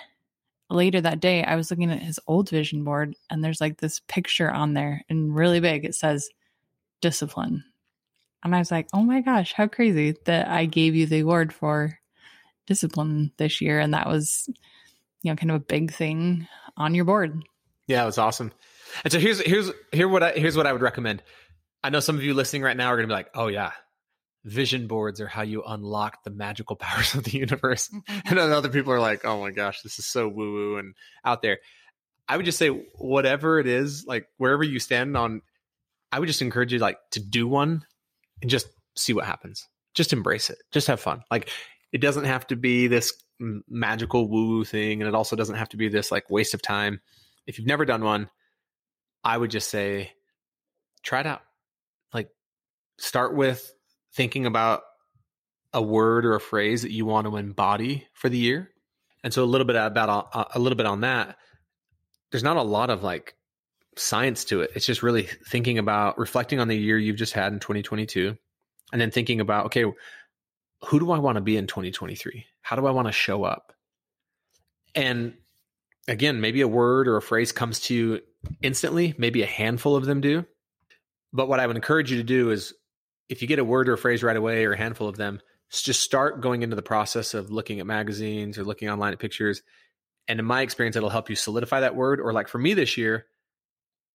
later 0.69 1.01
that 1.01 1.21
day, 1.21 1.45
I 1.45 1.55
was 1.55 1.71
looking 1.71 1.91
at 1.91 2.03
his 2.03 2.19
old 2.27 2.51
vision 2.51 2.83
board 2.83 3.15
and 3.31 3.43
there's 3.43 3.61
like 3.61 3.79
this 3.79 4.01
picture 4.09 4.51
on 4.51 4.75
there 4.75 5.05
and 5.09 5.35
really 5.35 5.61
big. 5.61 5.85
It 5.85 5.95
says 5.95 6.29
discipline. 7.01 7.65
And 8.43 8.55
I 8.55 8.59
was 8.59 8.71
like, 8.71 8.89
oh 8.93 9.03
my 9.03 9.21
gosh, 9.21 9.53
how 9.53 9.67
crazy 9.67 10.17
that 10.25 10.49
I 10.49 10.67
gave 10.67 10.95
you 10.95 11.07
the 11.07 11.21
award 11.21 11.53
for 11.53 11.99
discipline 12.67 13.33
this 13.37 13.61
year. 13.61 13.81
And 13.81 13.95
that 13.95 14.07
was, 14.07 14.49
you 15.23 15.31
know, 15.31 15.37
kind 15.37 15.51
of 15.51 15.57
a 15.57 15.65
big 15.65 15.93
thing 15.93 16.47
on 16.77 16.95
your 16.95 17.05
board. 17.05 17.43
Yeah, 17.87 18.03
it 18.03 18.07
was 18.07 18.19
awesome. 18.19 18.53
And 19.05 19.13
so 19.13 19.19
here's 19.19 19.41
here's 19.41 19.71
here 19.93 20.09
what 20.09 20.23
I 20.23 20.33
here's 20.33 20.57
what 20.57 20.67
I 20.67 20.73
would 20.73 20.83
recommend. 20.83 21.23
I 21.83 21.91
know 21.91 22.01
some 22.01 22.17
of 22.17 22.23
you 22.23 22.35
listening 22.35 22.63
right 22.63 22.77
now 22.77 22.89
are 22.89 22.97
going 22.97 23.09
to 23.09 23.13
be 23.13 23.17
like, 23.17 23.31
"Oh 23.35 23.49
yeah, 23.49 23.73
vision 24.45 24.87
boards 24.87 25.21
are 25.21 25.27
how 25.27 25.43
you 25.43 25.63
unlock 25.67 26.25
the 26.25 26.31
magical 26.31 26.77
powers 26.81 27.15
of 27.15 27.25
the 27.25 27.37
universe." 27.39 27.89
Mm-hmm. 27.89 28.29
And 28.29 28.39
then 28.39 28.53
other 28.53 28.69
people 28.69 28.93
are 28.93 29.01
like, 29.01 29.25
"Oh 29.25 29.41
my 29.41 29.51
gosh, 29.51 29.83
this 29.83 29.99
is 29.99 30.07
so 30.07 30.29
woo 30.29 30.53
woo 30.53 30.79
and 30.79 30.95
out 31.25 31.43
there." 31.43 31.59
I 32.29 32.37
would 32.37 32.47
just 32.47 32.59
say 32.59 32.69
whatever 32.69 33.61
it 33.61 33.69
is, 33.69 34.05
like 34.07 34.27
wherever 34.37 34.65
you 34.65 34.81
stand 34.81 35.17
on, 35.17 35.43
I 36.11 36.19
would 36.19 36.27
just 36.27 36.43
encourage 36.43 36.73
you 36.73 36.81
like 36.81 36.99
to 37.13 37.21
do 37.21 37.47
one 37.47 37.85
and 38.43 38.51
just 38.51 38.69
see 38.97 39.13
what 39.13 39.27
happens. 39.27 39.69
Just 39.95 40.13
embrace 40.13 40.51
it. 40.51 40.59
Just 40.73 40.89
have 40.89 41.01
fun. 41.01 41.23
Like 41.31 41.51
it 41.93 42.01
doesn't 42.01 42.25
have 42.25 42.47
to 42.49 42.57
be 42.57 42.89
this 42.89 43.13
magical 43.39 44.29
woo 44.29 44.49
woo 44.49 44.65
thing, 44.65 45.01
and 45.01 45.09
it 45.09 45.15
also 45.15 45.37
doesn't 45.37 45.57
have 45.57 45.69
to 45.71 45.77
be 45.77 45.89
this 45.89 46.11
like 46.11 46.31
waste 46.31 46.55
of 46.55 46.63
time. 46.63 47.01
If 47.47 47.59
you've 47.59 47.67
never 47.67 47.85
done 47.85 48.03
one, 48.03 48.29
I 49.23 49.37
would 49.37 49.51
just 49.51 49.71
say 49.71 50.13
try 51.03 51.21
it 51.21 51.27
out. 51.27 51.43
Like 52.13 52.29
start 52.99 53.35
with 53.35 53.73
thinking 54.15 54.47
about 54.47 54.83
a 55.73 55.83
word 55.83 56.25
or 56.25 56.35
a 56.35 56.41
phrase 56.41 56.83
that 56.83 56.93
you 56.93 57.05
want 57.05 57.27
to 57.27 57.37
embody 57.37 58.07
for 58.15 58.29
the 58.29 58.39
year. 58.39 58.71
And 59.23 59.33
so 59.33 59.43
a 59.43 59.47
little 59.47 59.67
bit 59.67 59.77
about 59.77 60.29
uh, 60.33 60.45
a 60.55 60.59
little 60.59 60.77
bit 60.77 60.87
on 60.87 61.01
that. 61.01 61.37
There's 62.31 62.43
not 62.43 62.57
a 62.57 62.63
lot 62.63 62.91
of 62.91 63.03
like 63.03 63.35
science 63.97 64.45
to 64.47 64.61
it. 64.61 64.71
It's 64.75 64.87
just 64.87 65.03
really 65.03 65.29
thinking 65.49 65.79
about 65.79 66.19
reflecting 66.19 66.61
on 66.61 66.69
the 66.69 66.77
year 66.77 66.99
you've 66.99 67.17
just 67.17 67.33
had 67.33 67.53
in 67.53 67.61
2022 67.61 68.37
and 68.93 69.01
then 69.01 69.11
thinking 69.11 69.41
about 69.41 69.67
okay, 69.67 69.85
who 70.85 70.99
do 70.99 71.11
I 71.11 71.19
want 71.19 71.37
to 71.37 71.41
be 71.41 71.57
in 71.57 71.67
2023? 71.67 72.45
How 72.63 72.77
do 72.77 72.87
I 72.87 72.91
want 72.91 73.09
to 73.09 73.13
show 73.13 73.45
up? 73.45 73.73
And 74.95 75.35
again, 76.09 76.41
maybe 76.41 76.61
a 76.61 76.69
word 76.69 77.09
or 77.09 77.17
a 77.17 77.23
phrase 77.23 77.53
comes 77.53 77.81
to 77.81 77.95
you 77.95 78.21
instantly, 78.63 79.15
maybe 79.19 79.43
a 79.43 79.47
handful 79.47 79.97
of 79.97 80.05
them 80.05 80.21
do. 80.21 80.45
But 81.33 81.49
what 81.49 81.61
I 81.61 81.67
would 81.67 81.77
encourage 81.77 82.11
you 82.11 82.19
to 82.19 82.25
do 82.25 82.51
is 82.51 82.75
if 83.29 83.43
you 83.43 83.49
get 83.49 83.59
a 83.59 83.65
word 83.65 83.89
or 83.89 83.95
a 83.95 83.99
phrase 83.99 84.23
right 84.23 84.37
away 84.37 84.65
or 84.65 84.73
a 84.73 84.79
handful 84.79 85.09
of 85.09 85.17
them, 85.17 85.41
just 85.71 86.03
start 86.03 86.41
going 86.41 86.63
into 86.63 86.77
the 86.77 86.83
process 86.83 87.35
of 87.35 87.51
looking 87.51 87.81
at 87.81 87.87
magazines 87.87 88.57
or 88.57 88.65
looking 88.65 88.89
online 88.89 89.13
at 89.13 89.19
pictures. 89.19 89.63
And 90.29 90.39
in 90.39 90.47
my 90.47 90.63
experience, 90.63 90.97
it'll 90.97 91.11
help 91.11 91.29
you 91.29 91.37
solidify 91.37 91.81
that 91.81 91.97
word. 91.97 92.21
Or 92.21 92.33
like 92.33 92.49
for 92.49 92.59
me 92.59 92.75
this 92.75 92.97
year, 92.97 93.27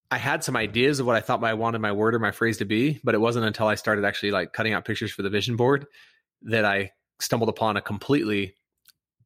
I 0.09 0.17
had 0.17 0.43
some 0.43 0.55
ideas 0.55 0.99
of 0.99 1.05
what 1.05 1.15
I 1.15 1.21
thought 1.21 1.43
I 1.43 1.53
wanted 1.53 1.79
my 1.79 1.91
word 1.91 2.15
or 2.15 2.19
my 2.19 2.31
phrase 2.31 2.57
to 2.57 2.65
be, 2.65 2.99
but 3.03 3.15
it 3.15 3.21
wasn't 3.21 3.45
until 3.45 3.67
I 3.67 3.75
started 3.75 4.05
actually 4.05 4.31
like 4.31 4.53
cutting 4.53 4.73
out 4.73 4.85
pictures 4.85 5.11
for 5.11 5.21
the 5.21 5.29
vision 5.29 5.55
board 5.55 5.87
that 6.43 6.65
I 6.65 6.91
stumbled 7.19 7.49
upon 7.49 7.77
a 7.77 7.81
completely 7.81 8.55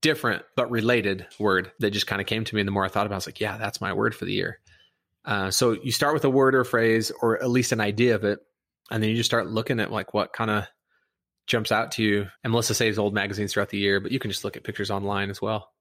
different 0.02 0.44
but 0.56 0.70
related 0.70 1.26
word 1.40 1.72
that 1.80 1.92
just 1.92 2.08
kind 2.08 2.22
of 2.22 2.28
came 2.28 2.44
to 2.44 2.56
me. 2.56 2.62
And 2.62 2.68
the 2.68 2.72
more 2.72 2.86
I 2.86 2.90
thought 2.90 3.06
about 3.06 3.16
it, 3.16 3.18
I 3.18 3.18
was 3.18 3.28
like, 3.28 3.40
yeah, 3.40 3.58
that's 3.58 3.82
my 3.82 3.94
word 3.94 4.14
for 4.14 4.26
the 4.26 4.34
year. 4.34 4.60
Uh, 5.24 5.50
so 5.50 5.72
you 5.72 5.92
start 5.92 6.14
with 6.14 6.24
a 6.26 6.30
word 6.30 6.54
or 6.54 6.62
a 6.62 6.66
phrase 6.66 7.12
or 7.22 7.42
at 7.42 7.50
least 7.50 7.72
an 7.72 7.82
idea 7.82 8.16
of 8.16 8.24
it. 8.24 8.40
And 8.92 9.02
then 9.02 9.10
you 9.10 9.16
just 9.16 9.30
start 9.30 9.48
looking 9.50 9.80
at 9.80 9.92
like 9.92 10.14
what 10.14 10.34
kind 10.34 10.52
of 10.52 10.66
jumps 11.48 11.72
out 11.72 11.94
to 11.94 12.04
you. 12.04 12.28
And 12.44 12.52
Melissa 12.52 12.76
saves 12.76 13.00
old 13.00 13.14
magazines 13.14 13.54
throughout 13.54 13.70
the 13.70 13.80
year, 13.80 14.00
but 14.00 14.12
you 14.12 14.20
can 14.20 14.30
just 14.30 14.44
look 14.44 14.56
at 14.56 14.64
pictures 14.64 14.92
online 14.92 15.30
as 15.30 15.42
well. 15.42 15.72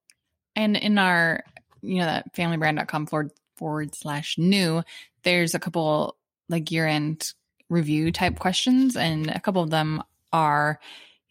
And 0.55 0.75
in 0.75 0.97
our, 0.97 1.43
you 1.81 1.99
know, 1.99 2.05
that 2.05 2.33
familybrand.com 2.33 3.05
forward, 3.05 3.31
forward 3.57 3.93
slash 3.93 4.37
new, 4.37 4.83
there's 5.23 5.53
a 5.53 5.59
couple 5.59 6.17
like 6.49 6.71
year 6.71 6.87
end 6.87 7.33
review 7.69 8.11
type 8.11 8.39
questions. 8.39 8.95
And 8.95 9.29
a 9.29 9.39
couple 9.39 9.61
of 9.61 9.69
them 9.69 10.01
are, 10.33 10.79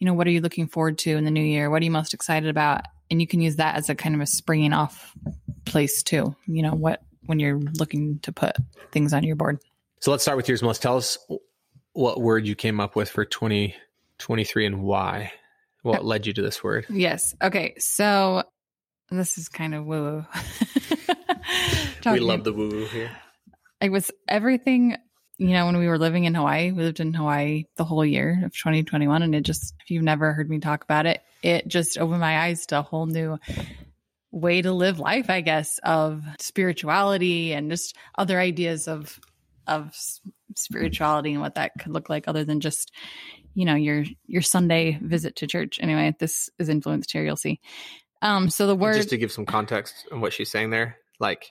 you 0.04 0.10
know, 0.10 0.12
what 0.14 0.26
are 0.26 0.30
you 0.30 0.42
looking 0.42 0.66
forward 0.66 0.98
to 0.98 1.16
in 1.16 1.24
the 1.24 1.30
new 1.30 1.42
year? 1.42 1.70
What 1.70 1.80
are 1.80 1.84
you 1.86 1.90
most 1.90 2.12
excited 2.12 2.50
about? 2.50 2.82
And 3.10 3.22
you 3.22 3.26
can 3.26 3.40
use 3.40 3.56
that 3.56 3.76
as 3.76 3.88
a 3.88 3.94
kind 3.94 4.14
of 4.14 4.20
a 4.20 4.26
springing 4.26 4.74
off 4.74 5.14
place 5.64 6.02
too. 6.02 6.36
You 6.46 6.60
know, 6.60 6.74
what, 6.74 7.00
when 7.24 7.38
you're 7.38 7.58
looking 7.58 8.18
to 8.18 8.30
put 8.30 8.54
things 8.92 9.14
on 9.14 9.24
your 9.24 9.34
board. 9.34 9.60
So 10.00 10.10
let's 10.10 10.22
start 10.22 10.36
with 10.36 10.46
yours, 10.46 10.60
Melissa. 10.60 10.82
Tell 10.82 10.98
us 10.98 11.16
what 11.94 12.20
word 12.20 12.46
you 12.46 12.54
came 12.54 12.80
up 12.80 12.96
with 12.96 13.08
for 13.08 13.24
2023 13.24 14.66
and 14.66 14.82
why. 14.82 15.32
What 15.80 16.04
led 16.04 16.26
you 16.26 16.34
to 16.34 16.42
this 16.42 16.62
word? 16.62 16.84
Yes. 16.90 17.34
Okay. 17.42 17.72
So 17.78 18.42
this 19.10 19.38
is 19.38 19.48
kind 19.48 19.74
of 19.74 19.86
woo 19.86 20.02
woo. 20.02 20.26
we 22.12 22.20
love 22.20 22.44
the 22.44 22.52
woo 22.52 22.68
woo 22.68 22.84
here. 22.84 23.10
it 23.80 23.88
was 23.88 24.10
everything 24.28 24.98
you 25.38 25.50
know 25.50 25.66
when 25.66 25.78
we 25.78 25.88
were 25.88 25.98
living 25.98 26.24
in 26.24 26.34
hawaii 26.34 26.70
we 26.70 26.82
lived 26.82 27.00
in 27.00 27.12
hawaii 27.12 27.64
the 27.76 27.84
whole 27.84 28.04
year 28.04 28.42
of 28.44 28.52
2021 28.56 29.22
and 29.22 29.34
it 29.34 29.42
just 29.42 29.74
if 29.80 29.90
you've 29.90 30.02
never 30.02 30.32
heard 30.32 30.48
me 30.48 30.58
talk 30.58 30.84
about 30.84 31.06
it 31.06 31.22
it 31.42 31.66
just 31.66 31.98
opened 31.98 32.20
my 32.20 32.40
eyes 32.40 32.66
to 32.66 32.78
a 32.78 32.82
whole 32.82 33.06
new 33.06 33.38
way 34.30 34.62
to 34.62 34.72
live 34.72 34.98
life 34.98 35.30
i 35.30 35.40
guess 35.40 35.78
of 35.82 36.22
spirituality 36.38 37.52
and 37.52 37.70
just 37.70 37.96
other 38.16 38.38
ideas 38.38 38.88
of 38.88 39.18
of 39.66 39.94
spirituality 40.56 41.32
and 41.32 41.40
what 41.40 41.54
that 41.54 41.72
could 41.78 41.92
look 41.92 42.08
like 42.08 42.28
other 42.28 42.44
than 42.44 42.60
just 42.60 42.92
you 43.54 43.64
know 43.64 43.74
your 43.74 44.04
your 44.26 44.42
sunday 44.42 44.98
visit 45.02 45.36
to 45.36 45.46
church. 45.46 45.78
Anyway 45.80 46.14
this 46.18 46.50
is 46.58 46.68
influenced 46.68 47.12
here 47.12 47.24
you'll 47.24 47.36
see. 47.36 47.60
Um 48.22 48.50
so 48.50 48.66
the 48.66 48.76
word 48.76 48.96
Just 48.96 49.10
to 49.10 49.16
give 49.16 49.32
some 49.32 49.46
context 49.46 50.06
on 50.12 50.20
what 50.20 50.32
she's 50.32 50.50
saying 50.50 50.70
there, 50.70 50.98
like 51.18 51.50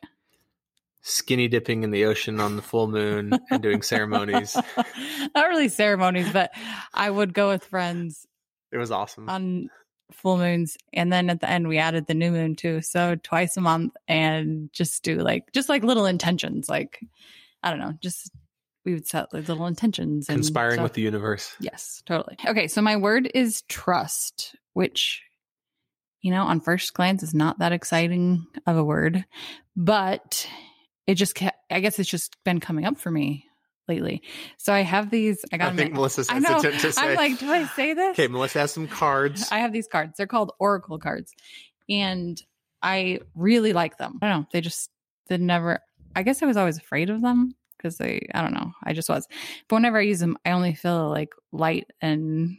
skinny 1.05 1.47
dipping 1.49 1.83
in 1.83 1.91
the 1.91 2.05
ocean 2.05 2.39
on 2.39 2.55
the 2.55 2.61
full 2.61 2.87
moon 2.87 3.37
and 3.51 3.61
doing 3.61 3.81
ceremonies. 3.91 4.55
not 5.35 5.47
really 5.49 5.67
ceremonies 5.69 6.31
but 6.31 6.51
i 6.93 7.09
would 7.09 7.33
go 7.33 7.49
with 7.49 7.63
friends 7.65 8.25
It 8.71 8.77
was 8.77 8.89
awesome. 8.89 9.29
on 9.29 9.69
full 10.11 10.37
moons 10.37 10.77
and 10.93 11.11
then 11.11 11.29
at 11.29 11.41
the 11.41 11.49
end 11.49 11.67
we 11.67 11.77
added 11.77 12.07
the 12.07 12.13
new 12.13 12.31
moon 12.31 12.55
too 12.55 12.81
so 12.81 13.15
twice 13.23 13.57
a 13.57 13.61
month 13.61 13.93
and 14.07 14.69
just 14.71 15.03
do 15.03 15.17
like 15.17 15.51
just 15.53 15.69
like 15.69 15.83
little 15.83 16.05
intentions 16.05 16.69
like 16.69 16.99
i 17.63 17.69
don't 17.69 17.79
know 17.79 17.93
just 18.01 18.31
we 18.85 18.93
would 18.93 19.07
set 19.07 19.33
like 19.33 19.47
little 19.47 19.65
intentions 19.65 20.27
and 20.29 20.37
Conspiring 20.37 20.73
stuff. 20.75 20.83
with 20.83 20.93
the 20.93 21.01
universe. 21.01 21.55
yes 21.59 22.01
totally 22.05 22.37
okay 22.47 22.67
so 22.67 22.81
my 22.81 22.95
word 22.95 23.29
is 23.33 23.63
trust 23.63 24.55
which 24.73 25.21
you 26.21 26.31
know 26.31 26.43
on 26.43 26.59
first 26.61 26.93
glance 26.93 27.23
is 27.23 27.33
not 27.33 27.59
that 27.59 27.71
exciting 27.73 28.45
of 28.67 28.77
a 28.77 28.83
word 28.83 29.25
but 29.75 30.47
it 31.07 31.15
just 31.15 31.35
ca- 31.35 31.51
i 31.69 31.79
guess 31.79 31.99
it's 31.99 32.09
just 32.09 32.35
been 32.43 32.59
coming 32.59 32.85
up 32.85 32.97
for 32.97 33.11
me 33.11 33.45
lately. 33.87 34.21
So 34.57 34.71
I 34.73 34.79
have 34.81 35.09
these. 35.09 35.43
I 35.51 35.57
got 35.57 35.73
I 35.73 35.75
think 35.75 35.89
in- 35.89 35.95
Melissa's 35.95 36.29
I 36.29 36.39
know. 36.39 36.53
hesitant 36.53 36.81
to 36.81 36.91
say. 36.93 37.01
I'm 37.01 37.15
like, 37.17 37.37
do 37.37 37.51
I 37.51 37.65
say 37.67 37.93
this? 37.93 38.11
okay, 38.11 38.27
Melissa 38.27 38.59
has 38.59 38.71
some 38.71 38.87
cards. 38.87 39.49
I 39.51 39.59
have 39.59 39.73
these 39.73 39.87
cards. 39.87 40.13
They're 40.17 40.25
called 40.27 40.53
Oracle 40.57 40.99
cards. 40.99 41.33
And 41.89 42.41
I 42.81 43.19
really 43.35 43.73
like 43.73 43.97
them. 43.97 44.19
I 44.21 44.29
don't 44.29 44.41
know. 44.41 44.47
They 44.53 44.61
just 44.61 44.89
they 45.27 45.37
never 45.37 45.79
I 46.15 46.23
guess 46.23 46.41
I 46.41 46.45
was 46.45 46.57
always 46.57 46.77
afraid 46.77 47.09
of 47.09 47.21
them 47.21 47.55
because 47.77 47.97
they 47.97 48.27
I 48.33 48.41
don't 48.41 48.53
know. 48.53 48.71
I 48.83 48.93
just 48.93 49.09
was. 49.09 49.27
But 49.67 49.75
whenever 49.75 49.97
I 49.97 50.03
use 50.03 50.19
them, 50.19 50.37
I 50.45 50.51
only 50.51 50.75
feel 50.75 51.09
like 51.09 51.33
light 51.51 51.87
and 52.01 52.57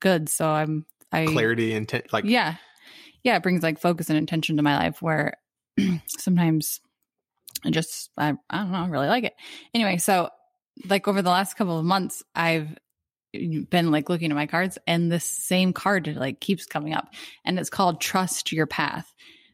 good. 0.00 0.28
So 0.28 0.48
I'm 0.48 0.86
I 1.12 1.26
Clarity 1.26 1.74
and 1.74 2.02
like 2.12 2.24
yeah. 2.24 2.56
Yeah, 3.22 3.36
it 3.36 3.42
brings 3.42 3.62
like 3.62 3.78
focus 3.78 4.08
and 4.08 4.18
intention 4.18 4.56
to 4.56 4.62
my 4.62 4.76
life 4.76 5.00
where 5.00 5.34
sometimes 6.06 6.80
I 7.64 7.70
just 7.70 8.10
I, 8.16 8.34
I 8.50 8.58
don't 8.58 8.72
know, 8.72 8.78
I 8.78 8.88
really 8.88 9.08
like 9.08 9.24
it. 9.24 9.34
Anyway, 9.72 9.98
so 9.98 10.30
like 10.88 11.08
over 11.08 11.22
the 11.22 11.30
last 11.30 11.54
couple 11.54 11.78
of 11.78 11.84
months, 11.84 12.22
I've 12.34 12.76
been 13.32 13.90
like 13.90 14.08
looking 14.08 14.30
at 14.30 14.36
my 14.36 14.46
cards 14.46 14.78
and 14.86 15.10
this 15.10 15.24
same 15.24 15.72
card 15.72 16.14
like 16.16 16.40
keeps 16.40 16.66
coming 16.66 16.94
up 16.94 17.08
and 17.44 17.58
it's 17.58 17.70
called 17.70 18.00
Trust 18.00 18.52
Your 18.52 18.66
Path. 18.66 19.12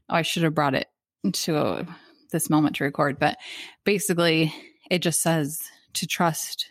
Oh, 0.09 0.17
I 0.17 0.23
should 0.23 0.43
have 0.43 0.55
brought 0.55 0.75
it 0.75 0.89
to 1.33 1.57
uh 1.57 1.85
this 2.33 2.51
moment 2.51 2.77
to 2.77 2.85
record, 2.85 3.19
but 3.19 3.39
basically 3.85 4.55
it 4.91 5.01
just 5.01 5.23
says 5.23 5.61
to 5.95 6.07
trust 6.07 6.67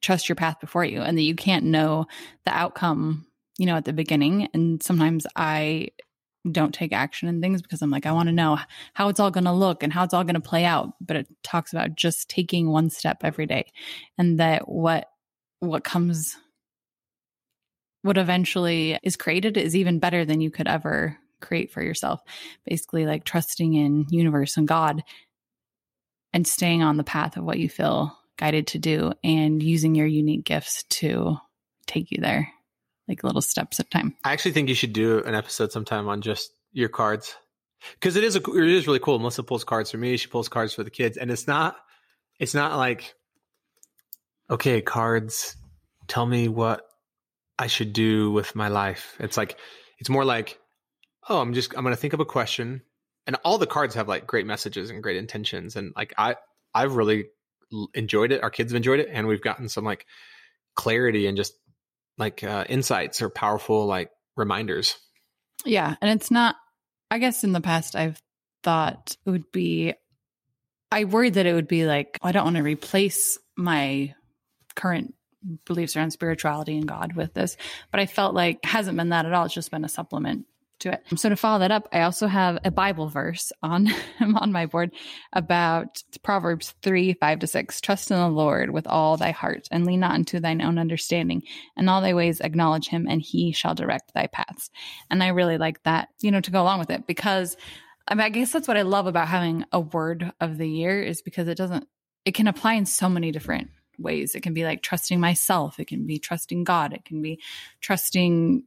trust 0.00 0.28
your 0.28 0.36
path 0.36 0.60
before 0.60 0.84
you 0.84 1.00
and 1.00 1.18
that 1.18 1.22
you 1.22 1.34
can't 1.34 1.64
know 1.64 2.06
the 2.44 2.52
outcome 2.52 3.26
you 3.58 3.66
know, 3.66 3.76
at 3.76 3.84
the 3.84 3.92
beginning. 3.92 4.48
And 4.54 4.82
sometimes 4.82 5.26
I 5.36 5.88
don't 6.48 6.74
take 6.74 6.92
action 6.92 7.28
and 7.28 7.42
things 7.42 7.62
because 7.62 7.82
I'm 7.82 7.90
like, 7.90 8.06
I 8.06 8.12
want 8.12 8.28
to 8.28 8.34
know 8.34 8.58
how 8.94 9.08
it's 9.08 9.20
all 9.20 9.30
going 9.30 9.44
to 9.44 9.52
look 9.52 9.82
and 9.82 9.92
how 9.92 10.04
it's 10.04 10.14
all 10.14 10.24
going 10.24 10.34
to 10.34 10.40
play 10.40 10.64
out. 10.64 10.92
But 11.00 11.16
it 11.16 11.28
talks 11.42 11.72
about 11.72 11.94
just 11.94 12.28
taking 12.28 12.68
one 12.68 12.90
step 12.90 13.18
every 13.22 13.46
day 13.46 13.72
and 14.16 14.40
that 14.40 14.68
what, 14.68 15.08
what 15.60 15.84
comes, 15.84 16.36
what 18.02 18.18
eventually 18.18 18.98
is 19.02 19.16
created 19.16 19.56
is 19.56 19.76
even 19.76 19.98
better 19.98 20.24
than 20.24 20.40
you 20.40 20.50
could 20.50 20.68
ever 20.68 21.16
create 21.40 21.70
for 21.70 21.82
yourself. 21.82 22.20
Basically, 22.66 23.06
like 23.06 23.24
trusting 23.24 23.74
in 23.74 24.06
universe 24.10 24.56
and 24.56 24.68
God 24.68 25.02
and 26.32 26.46
staying 26.46 26.82
on 26.82 26.96
the 26.96 27.04
path 27.04 27.36
of 27.36 27.44
what 27.44 27.58
you 27.58 27.68
feel 27.68 28.16
guided 28.36 28.68
to 28.68 28.78
do 28.78 29.12
and 29.24 29.62
using 29.62 29.94
your 29.94 30.06
unique 30.06 30.44
gifts 30.44 30.84
to 30.90 31.36
take 31.86 32.10
you 32.10 32.18
there 32.20 32.52
like 33.08 33.24
little 33.24 33.42
steps 33.42 33.80
at 33.80 33.86
a 33.86 33.90
time. 33.90 34.14
I 34.24 34.32
actually 34.32 34.52
think 34.52 34.68
you 34.68 34.74
should 34.74 34.92
do 34.92 35.22
an 35.24 35.34
episode 35.34 35.72
sometime 35.72 36.08
on 36.08 36.20
just 36.20 36.50
your 36.72 36.88
cards 36.88 37.34
because 37.94 38.16
it 38.16 38.24
is 38.24 38.36
a, 38.36 38.40
it 38.40 38.68
is 38.68 38.86
really 38.86 38.98
cool. 38.98 39.18
Melissa 39.18 39.42
pulls 39.42 39.64
cards 39.64 39.90
for 39.90 39.98
me. 39.98 40.16
She 40.16 40.28
pulls 40.28 40.48
cards 40.48 40.74
for 40.74 40.84
the 40.84 40.90
kids, 40.90 41.16
and 41.16 41.30
it's 41.30 41.46
not 41.46 41.76
it's 42.38 42.54
not 42.54 42.76
like 42.76 43.14
okay, 44.50 44.80
cards. 44.80 45.56
Tell 46.06 46.24
me 46.24 46.48
what 46.48 46.82
I 47.58 47.66
should 47.66 47.92
do 47.92 48.30
with 48.30 48.54
my 48.54 48.68
life. 48.68 49.16
It's 49.20 49.36
like 49.36 49.58
it's 49.98 50.08
more 50.08 50.24
like 50.24 50.58
oh, 51.28 51.40
I'm 51.40 51.54
just 51.54 51.76
I'm 51.76 51.82
going 51.82 51.94
to 51.94 52.00
think 52.00 52.14
of 52.14 52.20
a 52.20 52.24
question, 52.24 52.82
and 53.26 53.36
all 53.44 53.58
the 53.58 53.66
cards 53.66 53.94
have 53.94 54.08
like 54.08 54.26
great 54.26 54.46
messages 54.46 54.90
and 54.90 55.02
great 55.02 55.16
intentions, 55.16 55.76
and 55.76 55.92
like 55.96 56.14
I 56.16 56.36
I've 56.74 56.96
really 56.96 57.26
enjoyed 57.94 58.32
it. 58.32 58.42
Our 58.42 58.50
kids 58.50 58.72
have 58.72 58.76
enjoyed 58.76 59.00
it, 59.00 59.08
and 59.12 59.26
we've 59.26 59.42
gotten 59.42 59.68
some 59.68 59.84
like 59.84 60.06
clarity 60.74 61.26
and 61.26 61.36
just 61.36 61.54
like 62.18 62.42
uh, 62.44 62.64
insights 62.68 63.22
or 63.22 63.30
powerful 63.30 63.86
like 63.86 64.10
reminders. 64.36 64.96
Yeah. 65.64 65.94
And 66.00 66.10
it's 66.10 66.30
not, 66.30 66.56
I 67.10 67.18
guess 67.18 67.44
in 67.44 67.52
the 67.52 67.60
past, 67.60 67.96
I've 67.96 68.20
thought 68.62 69.16
it 69.24 69.30
would 69.30 69.50
be, 69.52 69.94
I 70.90 71.04
worried 71.04 71.34
that 71.34 71.46
it 71.46 71.54
would 71.54 71.68
be 71.68 71.86
like, 71.86 72.18
I 72.22 72.32
don't 72.32 72.44
want 72.44 72.56
to 72.56 72.62
replace 72.62 73.38
my 73.56 74.14
current 74.74 75.14
beliefs 75.64 75.96
around 75.96 76.10
spirituality 76.10 76.76
and 76.76 76.88
God 76.88 77.14
with 77.14 77.34
this. 77.34 77.56
But 77.90 78.00
I 78.00 78.06
felt 78.06 78.34
like 78.34 78.64
hasn't 78.64 78.96
been 78.96 79.10
that 79.10 79.26
at 79.26 79.32
all. 79.32 79.44
It's 79.44 79.54
just 79.54 79.70
been 79.70 79.84
a 79.84 79.88
supplement 79.88 80.46
to 80.80 80.92
it. 80.92 81.02
So 81.18 81.28
to 81.28 81.36
follow 81.36 81.60
that 81.60 81.70
up, 81.70 81.88
I 81.92 82.02
also 82.02 82.26
have 82.26 82.58
a 82.64 82.70
Bible 82.70 83.08
verse 83.08 83.52
on 83.62 83.88
on 84.20 84.52
my 84.52 84.66
board 84.66 84.92
about 85.32 86.02
Proverbs 86.22 86.74
3, 86.82 87.14
5 87.14 87.38
to 87.40 87.46
6. 87.46 87.80
Trust 87.80 88.10
in 88.10 88.18
the 88.18 88.28
Lord 88.28 88.70
with 88.70 88.86
all 88.86 89.16
thy 89.16 89.30
heart 89.30 89.68
and 89.70 89.86
lean 89.86 90.00
not 90.00 90.12
unto 90.12 90.40
thine 90.40 90.62
own 90.62 90.78
understanding. 90.78 91.42
In 91.76 91.88
all 91.88 92.00
thy 92.00 92.14
ways 92.14 92.40
acknowledge 92.40 92.88
him 92.88 93.06
and 93.08 93.20
he 93.20 93.52
shall 93.52 93.74
direct 93.74 94.14
thy 94.14 94.26
paths. 94.26 94.70
And 95.10 95.22
I 95.22 95.28
really 95.28 95.58
like 95.58 95.82
that, 95.84 96.08
you 96.20 96.30
know, 96.30 96.40
to 96.40 96.50
go 96.50 96.62
along 96.62 96.78
with 96.78 96.90
it 96.90 97.06
because 97.06 97.56
I 98.06 98.14
mean, 98.14 98.24
I 98.24 98.30
guess 98.30 98.52
that's 98.52 98.66
what 98.66 98.78
I 98.78 98.82
love 98.82 99.06
about 99.06 99.28
having 99.28 99.64
a 99.70 99.80
word 99.80 100.32
of 100.40 100.56
the 100.56 100.68
year 100.68 101.02
is 101.02 101.20
because 101.20 101.46
it 101.46 101.58
doesn't, 101.58 101.86
it 102.24 102.34
can 102.34 102.48
apply 102.48 102.74
in 102.74 102.86
so 102.86 103.08
many 103.08 103.32
different 103.32 103.68
ways. 103.98 104.34
It 104.34 104.42
can 104.42 104.54
be 104.54 104.64
like 104.64 104.82
trusting 104.82 105.20
myself. 105.20 105.78
It 105.78 105.86
can 105.88 106.06
be 106.06 106.18
trusting 106.18 106.64
God. 106.64 106.94
It 106.94 107.04
can 107.04 107.20
be 107.20 107.40
trusting 107.80 108.64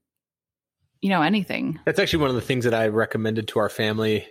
you 1.01 1.09
know 1.09 1.21
anything 1.21 1.79
That's 1.85 1.99
actually 1.99 2.21
one 2.21 2.29
of 2.29 2.35
the 2.35 2.41
things 2.41 2.65
that 2.65 2.73
I 2.73 2.87
recommended 2.87 3.47
to 3.49 3.59
our 3.59 3.69
family, 3.69 4.27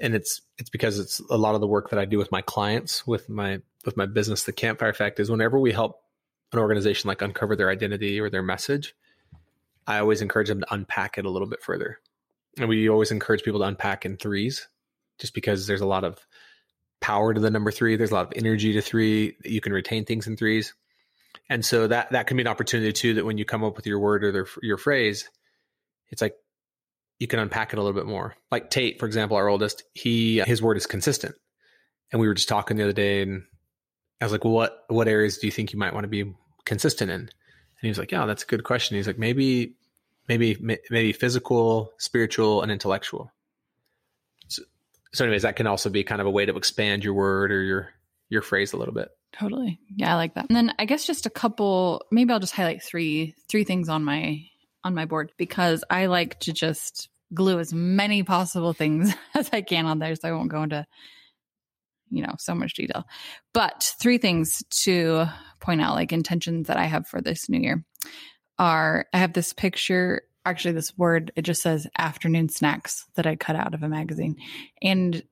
and 0.00 0.14
it's 0.14 0.42
it's 0.58 0.70
because 0.70 0.98
it's 0.98 1.20
a 1.30 1.36
lot 1.36 1.54
of 1.54 1.60
the 1.60 1.66
work 1.66 1.90
that 1.90 1.98
I 1.98 2.04
do 2.04 2.18
with 2.18 2.30
my 2.30 2.42
clients 2.42 3.06
with 3.06 3.28
my 3.28 3.60
with 3.84 3.96
my 3.96 4.06
business. 4.06 4.44
The 4.44 4.52
Campfire 4.52 4.90
Effect 4.90 5.20
is 5.20 5.30
whenever 5.30 5.58
we 5.58 5.72
help 5.72 6.00
an 6.52 6.58
organization 6.58 7.08
like 7.08 7.22
uncover 7.22 7.56
their 7.56 7.70
identity 7.70 8.20
or 8.20 8.30
their 8.30 8.42
message, 8.42 8.94
I 9.86 9.98
always 9.98 10.22
encourage 10.22 10.48
them 10.48 10.60
to 10.60 10.74
unpack 10.74 11.18
it 11.18 11.24
a 11.24 11.30
little 11.30 11.48
bit 11.48 11.62
further, 11.62 11.98
and 12.58 12.68
we 12.68 12.88
always 12.88 13.10
encourage 13.10 13.42
people 13.42 13.60
to 13.60 13.66
unpack 13.66 14.04
in 14.04 14.16
threes, 14.16 14.68
just 15.18 15.34
because 15.34 15.66
there's 15.66 15.80
a 15.80 15.86
lot 15.86 16.04
of 16.04 16.18
power 17.00 17.34
to 17.34 17.40
the 17.40 17.50
number 17.50 17.70
three. 17.70 17.96
There's 17.96 18.12
a 18.12 18.14
lot 18.14 18.26
of 18.26 18.32
energy 18.34 18.72
to 18.74 18.80
three. 18.80 19.36
You 19.44 19.60
can 19.60 19.72
retain 19.72 20.04
things 20.04 20.26
in 20.26 20.36
threes. 20.38 20.72
And 21.50 21.62
so 21.62 21.86
that 21.86 22.12
that 22.12 22.26
can 22.26 22.38
be 22.38 22.42
an 22.42 22.46
opportunity 22.46 22.92
too. 22.92 23.14
That 23.14 23.26
when 23.26 23.36
you 23.36 23.44
come 23.44 23.62
up 23.62 23.76
with 23.76 23.86
your 23.86 23.98
word 23.98 24.24
or 24.24 24.32
their, 24.32 24.46
your 24.62 24.78
phrase, 24.78 25.28
it's 26.14 26.22
like 26.22 26.36
you 27.18 27.26
can 27.26 27.40
unpack 27.40 27.72
it 27.72 27.78
a 27.78 27.82
little 27.82 28.00
bit 28.00 28.06
more. 28.06 28.36
Like 28.52 28.70
Tate, 28.70 29.00
for 29.00 29.06
example, 29.06 29.36
our 29.36 29.48
oldest, 29.48 29.82
he 29.94 30.38
his 30.46 30.62
word 30.62 30.76
is 30.76 30.86
consistent. 30.86 31.34
And 32.12 32.20
we 32.20 32.28
were 32.28 32.34
just 32.34 32.48
talking 32.48 32.76
the 32.76 32.84
other 32.84 32.92
day, 32.92 33.22
and 33.22 33.42
I 34.20 34.24
was 34.24 34.30
like, 34.30 34.44
well, 34.44 34.52
"What 34.52 34.84
what 34.86 35.08
areas 35.08 35.38
do 35.38 35.48
you 35.48 35.50
think 35.50 35.72
you 35.72 35.78
might 35.78 35.92
want 35.92 36.04
to 36.04 36.08
be 36.08 36.32
consistent 36.64 37.10
in?" 37.10 37.20
And 37.20 37.30
he 37.80 37.88
was 37.88 37.98
like, 37.98 38.12
"Yeah, 38.12 38.26
that's 38.26 38.44
a 38.44 38.46
good 38.46 38.62
question." 38.62 38.96
He's 38.96 39.08
like, 39.08 39.18
"Maybe, 39.18 39.74
maybe, 40.28 40.56
maybe 40.60 41.12
physical, 41.12 41.92
spiritual, 41.98 42.62
and 42.62 42.70
intellectual." 42.70 43.32
So, 44.46 44.62
so, 45.12 45.24
anyways, 45.24 45.42
that 45.42 45.56
can 45.56 45.66
also 45.66 45.90
be 45.90 46.04
kind 46.04 46.20
of 46.20 46.28
a 46.28 46.30
way 46.30 46.46
to 46.46 46.56
expand 46.56 47.02
your 47.02 47.14
word 47.14 47.50
or 47.50 47.62
your 47.64 47.88
your 48.28 48.42
phrase 48.42 48.72
a 48.72 48.76
little 48.76 48.94
bit. 48.94 49.08
Totally. 49.32 49.80
Yeah, 49.96 50.12
I 50.12 50.16
like 50.16 50.34
that. 50.34 50.46
And 50.48 50.56
then 50.56 50.72
I 50.78 50.84
guess 50.84 51.04
just 51.04 51.26
a 51.26 51.30
couple 51.30 52.04
maybe 52.12 52.32
I'll 52.32 52.38
just 52.38 52.54
highlight 52.54 52.82
three 52.82 53.34
three 53.48 53.64
things 53.64 53.88
on 53.88 54.04
my 54.04 54.44
on 54.84 54.94
my 54.94 55.06
board 55.06 55.32
because 55.36 55.82
I 55.90 56.06
like 56.06 56.38
to 56.40 56.52
just 56.52 57.08
glue 57.32 57.58
as 57.58 57.72
many 57.72 58.22
possible 58.22 58.72
things 58.72 59.12
as 59.34 59.50
I 59.52 59.62
can 59.62 59.86
on 59.86 59.98
there 59.98 60.14
so 60.14 60.28
I 60.28 60.32
won't 60.32 60.50
go 60.50 60.62
into 60.62 60.86
you 62.10 62.22
know 62.22 62.34
so 62.38 62.54
much 62.54 62.74
detail. 62.74 63.04
But 63.52 63.94
three 63.98 64.18
things 64.18 64.62
to 64.82 65.26
point 65.60 65.80
out 65.80 65.94
like 65.94 66.12
intentions 66.12 66.68
that 66.68 66.76
I 66.76 66.84
have 66.84 67.08
for 67.08 67.20
this 67.20 67.48
new 67.48 67.60
year 67.60 67.84
are 68.58 69.06
I 69.12 69.18
have 69.18 69.32
this 69.32 69.52
picture 69.52 70.22
actually 70.46 70.74
this 70.74 70.96
word 70.96 71.32
it 71.34 71.42
just 71.42 71.62
says 71.62 71.88
afternoon 71.98 72.50
snacks 72.50 73.06
that 73.14 73.26
I 73.26 73.34
cut 73.34 73.56
out 73.56 73.74
of 73.74 73.82
a 73.82 73.88
magazine 73.88 74.36
and 74.82 75.22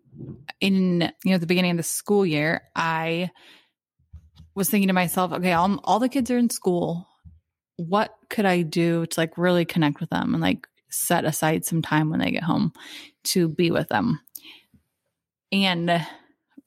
in 0.61 1.13
you 1.23 1.33
know 1.33 1.39
the 1.39 1.47
beginning 1.47 1.73
of 1.73 1.77
the 1.77 1.83
school 1.83 2.25
year 2.25 2.63
I 2.75 3.31
was 4.55 4.69
thinking 4.69 4.89
to 4.89 4.95
myself, 4.95 5.33
okay, 5.33 5.53
all, 5.53 5.81
all 5.85 5.99
the 5.99 6.09
kids 6.09 6.31
are 6.31 6.39
in 6.39 6.51
school. 6.51 7.09
What 7.77 8.15
could 8.29 8.47
I 8.47 8.63
do 8.63 9.07
to 9.07 9.21
like 9.21 9.39
really 9.39 9.65
connect 9.65 10.01
with 10.01 10.11
them 10.11 10.35
and 10.35 10.43
like 10.43 10.67
set 10.91 11.25
aside 11.25 11.65
some 11.65 11.83
time 11.83 12.11
when 12.11 12.21
they 12.21 12.31
get 12.31 12.43
home 12.43 12.73
to 13.25 13.49
be 13.49 13.71
with 13.71 13.89
them? 13.89 14.21
And 15.51 16.07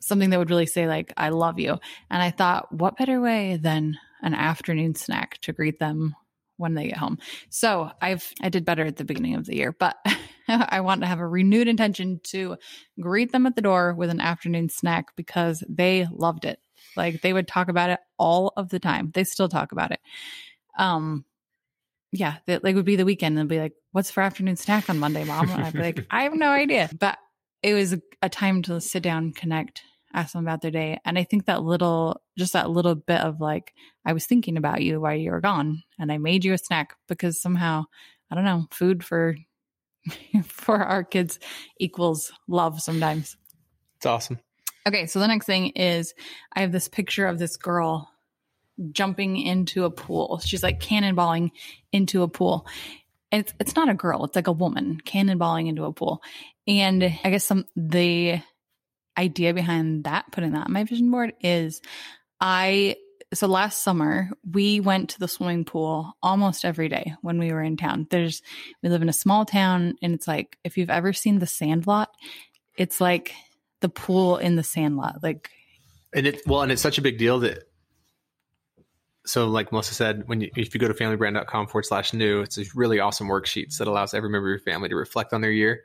something 0.06 0.30
that 0.30 0.40
would 0.40 0.50
really 0.50 0.68
say, 0.68 0.88
like, 0.88 1.12
I 1.18 1.30
love 1.30 1.60
you. 1.60 1.80
And 2.10 2.22
I 2.22 2.32
thought, 2.32 2.72
what 2.72 2.98
better 2.98 3.20
way 3.20 3.58
than 3.58 3.98
an 4.22 4.34
afternoon 4.34 4.96
snack 4.96 5.40
to 5.42 5.54
greet 5.54 5.80
them 5.80 6.16
when 6.58 6.76
they 6.76 6.88
get 6.88 6.98
home? 6.98 7.18
So 7.50 7.92
I've, 8.02 8.32
I 8.42 8.50
did 8.50 8.66
better 8.66 8.86
at 8.86 8.98
the 8.98 9.04
beginning 9.04 9.36
of 9.36 9.46
the 9.46 9.56
year, 9.56 9.72
but 9.72 9.98
I 10.48 10.82
want 10.82 11.02
to 11.02 11.08
have 11.08 11.20
a 11.20 11.28
renewed 11.28 11.68
intention 11.68 12.22
to 12.26 12.58
greet 13.00 13.32
them 13.32 13.46
at 13.48 13.56
the 13.56 13.62
door 13.62 13.94
with 13.96 14.10
an 14.12 14.22
afternoon 14.22 14.70
snack 14.70 15.16
because 15.16 15.64
they 15.68 16.08
loved 16.12 16.46
it. 16.46 16.60
Like 16.96 17.22
they 17.22 17.34
would 17.34 17.48
talk 17.48 17.68
about 17.68 17.90
it 17.90 18.00
all 18.18 18.54
of 18.56 18.70
the 18.70 18.80
time. 18.80 19.12
They 19.14 19.24
still 19.24 19.50
talk 19.50 19.72
about 19.72 19.92
it. 19.92 20.00
Um, 20.78 21.26
yeah, 22.12 22.38
that 22.48 22.64
like 22.64 22.76
would 22.76 22.86
be 22.86 22.96
the 22.96 23.06
weekend 23.06 23.38
and 23.38 23.50
be 23.50 23.60
like, 23.60 23.74
"What's 23.92 24.12
for 24.12 24.22
afternoon 24.22 24.56
snack 24.56 24.90
on 24.90 25.00
Monday, 25.00 25.24
Mom?" 25.24 25.50
And 25.50 25.64
I'd 25.64 25.74
be 25.74 25.80
like, 25.80 26.06
"I 26.12 26.24
have 26.24 26.34
no 26.34 26.50
idea." 26.50 26.90
But 26.98 27.18
it 27.62 27.74
was 27.74 27.96
a 28.22 28.30
time 28.30 28.62
to 28.64 28.80
sit 28.80 29.04
down, 29.04 29.34
connect, 29.34 29.82
ask 30.14 30.34
them 30.34 30.44
about 30.44 30.62
their 30.62 30.72
day, 30.72 31.00
and 31.06 31.18
I 31.18 31.24
think 31.24 31.46
that 31.46 31.64
little, 31.64 32.22
just 32.38 32.54
that 32.54 32.70
little 32.70 32.96
bit 32.96 33.22
of 33.22 33.42
like, 33.42 33.74
I 34.06 34.14
was 34.14 34.26
thinking 34.26 34.58
about 34.58 34.82
you 34.82 35.02
while 35.02 35.16
you 35.16 35.32
were 35.32 35.42
gone, 35.42 35.84
and 36.00 36.12
I 36.12 36.18
made 36.18 36.46
you 36.46 36.54
a 36.54 36.58
snack 36.58 36.96
because 37.08 37.42
somehow, 37.42 37.86
I 38.32 38.36
don't 38.36 38.46
know, 38.46 38.68
food 38.72 39.04
for 39.04 39.36
for 40.46 40.84
our 40.84 41.04
kids 41.04 41.40
equals 41.80 42.32
love 42.48 42.82
sometimes. 42.82 43.38
It's 43.98 44.06
awesome. 44.06 44.40
Okay, 44.88 45.08
so 45.08 45.20
the 45.20 45.28
next 45.28 45.48
thing 45.48 45.70
is 45.70 46.14
I 46.54 46.62
have 46.62 46.72
this 46.72 46.88
picture 46.88 47.26
of 47.26 47.40
this 47.40 47.58
girl 47.58 48.10
jumping 48.92 49.38
into 49.38 49.86
a 49.86 49.92
pool. 49.92 50.40
She's 50.44 50.64
like 50.64 50.80
cannonballing 50.80 51.52
into 51.92 52.24
a 52.24 52.28
pool. 52.28 52.68
It's 53.32 53.54
it's 53.60 53.76
not 53.76 53.90
a 53.90 53.94
girl, 53.94 54.26
it's 54.26 54.36
like 54.36 54.48
a 54.48 54.52
woman 54.52 55.02
cannonballing 55.06 55.68
into 55.68 55.86
a 55.86 55.94
pool. 55.94 56.22
And 56.68 57.04
I 57.04 57.30
guess 57.30 57.44
some 57.44 57.66
the 57.76 58.42
idea 59.18 59.54
behind 59.54 60.04
that 60.04 60.32
putting 60.32 60.52
that 60.52 60.66
on 60.66 60.74
my 60.74 60.84
vision 60.84 61.10
board 61.10 61.34
is 61.42 61.82
I 62.40 62.98
so 63.34 63.48
last 63.48 63.84
summer 63.84 64.30
we 64.50 64.80
went 64.80 65.12
to 65.12 65.20
the 65.20 65.28
swimming 65.28 65.66
pool 65.66 66.14
almost 66.22 66.66
every 66.66 66.90
day 66.90 67.14
when 67.22 67.40
we 67.40 67.52
were 67.52 67.64
in 67.64 67.78
town. 67.78 68.08
There's 68.10 68.42
we 68.84 68.90
live 68.90 69.02
in 69.02 69.10
a 69.10 69.14
small 69.14 69.46
town 69.46 69.96
and 70.02 70.14
it's 70.14 70.28
like 70.28 70.58
if 70.64 70.78
you've 70.78 70.90
ever 70.90 71.14
seen 71.14 71.40
the 71.40 71.48
sandlot, 71.48 72.10
it's 72.78 73.02
like 73.02 73.34
the 73.82 73.90
pool 73.90 74.38
in 74.38 74.56
the 74.56 74.64
sandlot. 74.64 75.24
Like 75.24 75.50
And 76.14 76.28
it 76.28 76.42
well, 76.46 76.62
and 76.62 76.72
it's 76.72 76.82
such 76.82 76.98
a 76.98 77.02
big 77.02 77.18
deal 77.18 77.40
that 77.40 77.68
so 79.26 79.48
like 79.48 79.72
Melissa 79.72 79.94
said, 79.94 80.24
when 80.28 80.42
you, 80.42 80.50
if 80.56 80.74
you 80.74 80.80
go 80.80 80.88
to 80.88 80.94
familybrand.com 80.94 81.68
forward 81.68 81.86
slash 81.86 82.14
new, 82.14 82.42
it's 82.42 82.56
these 82.56 82.76
really 82.76 83.00
awesome 83.00 83.28
worksheets 83.28 83.78
that 83.78 83.88
allows 83.88 84.14
every 84.14 84.30
member 84.30 84.48
of 84.48 84.52
your 84.52 84.74
family 84.74 84.90
to 84.90 84.96
reflect 84.96 85.34
on 85.34 85.42
their 85.42 85.52
year. 85.52 85.84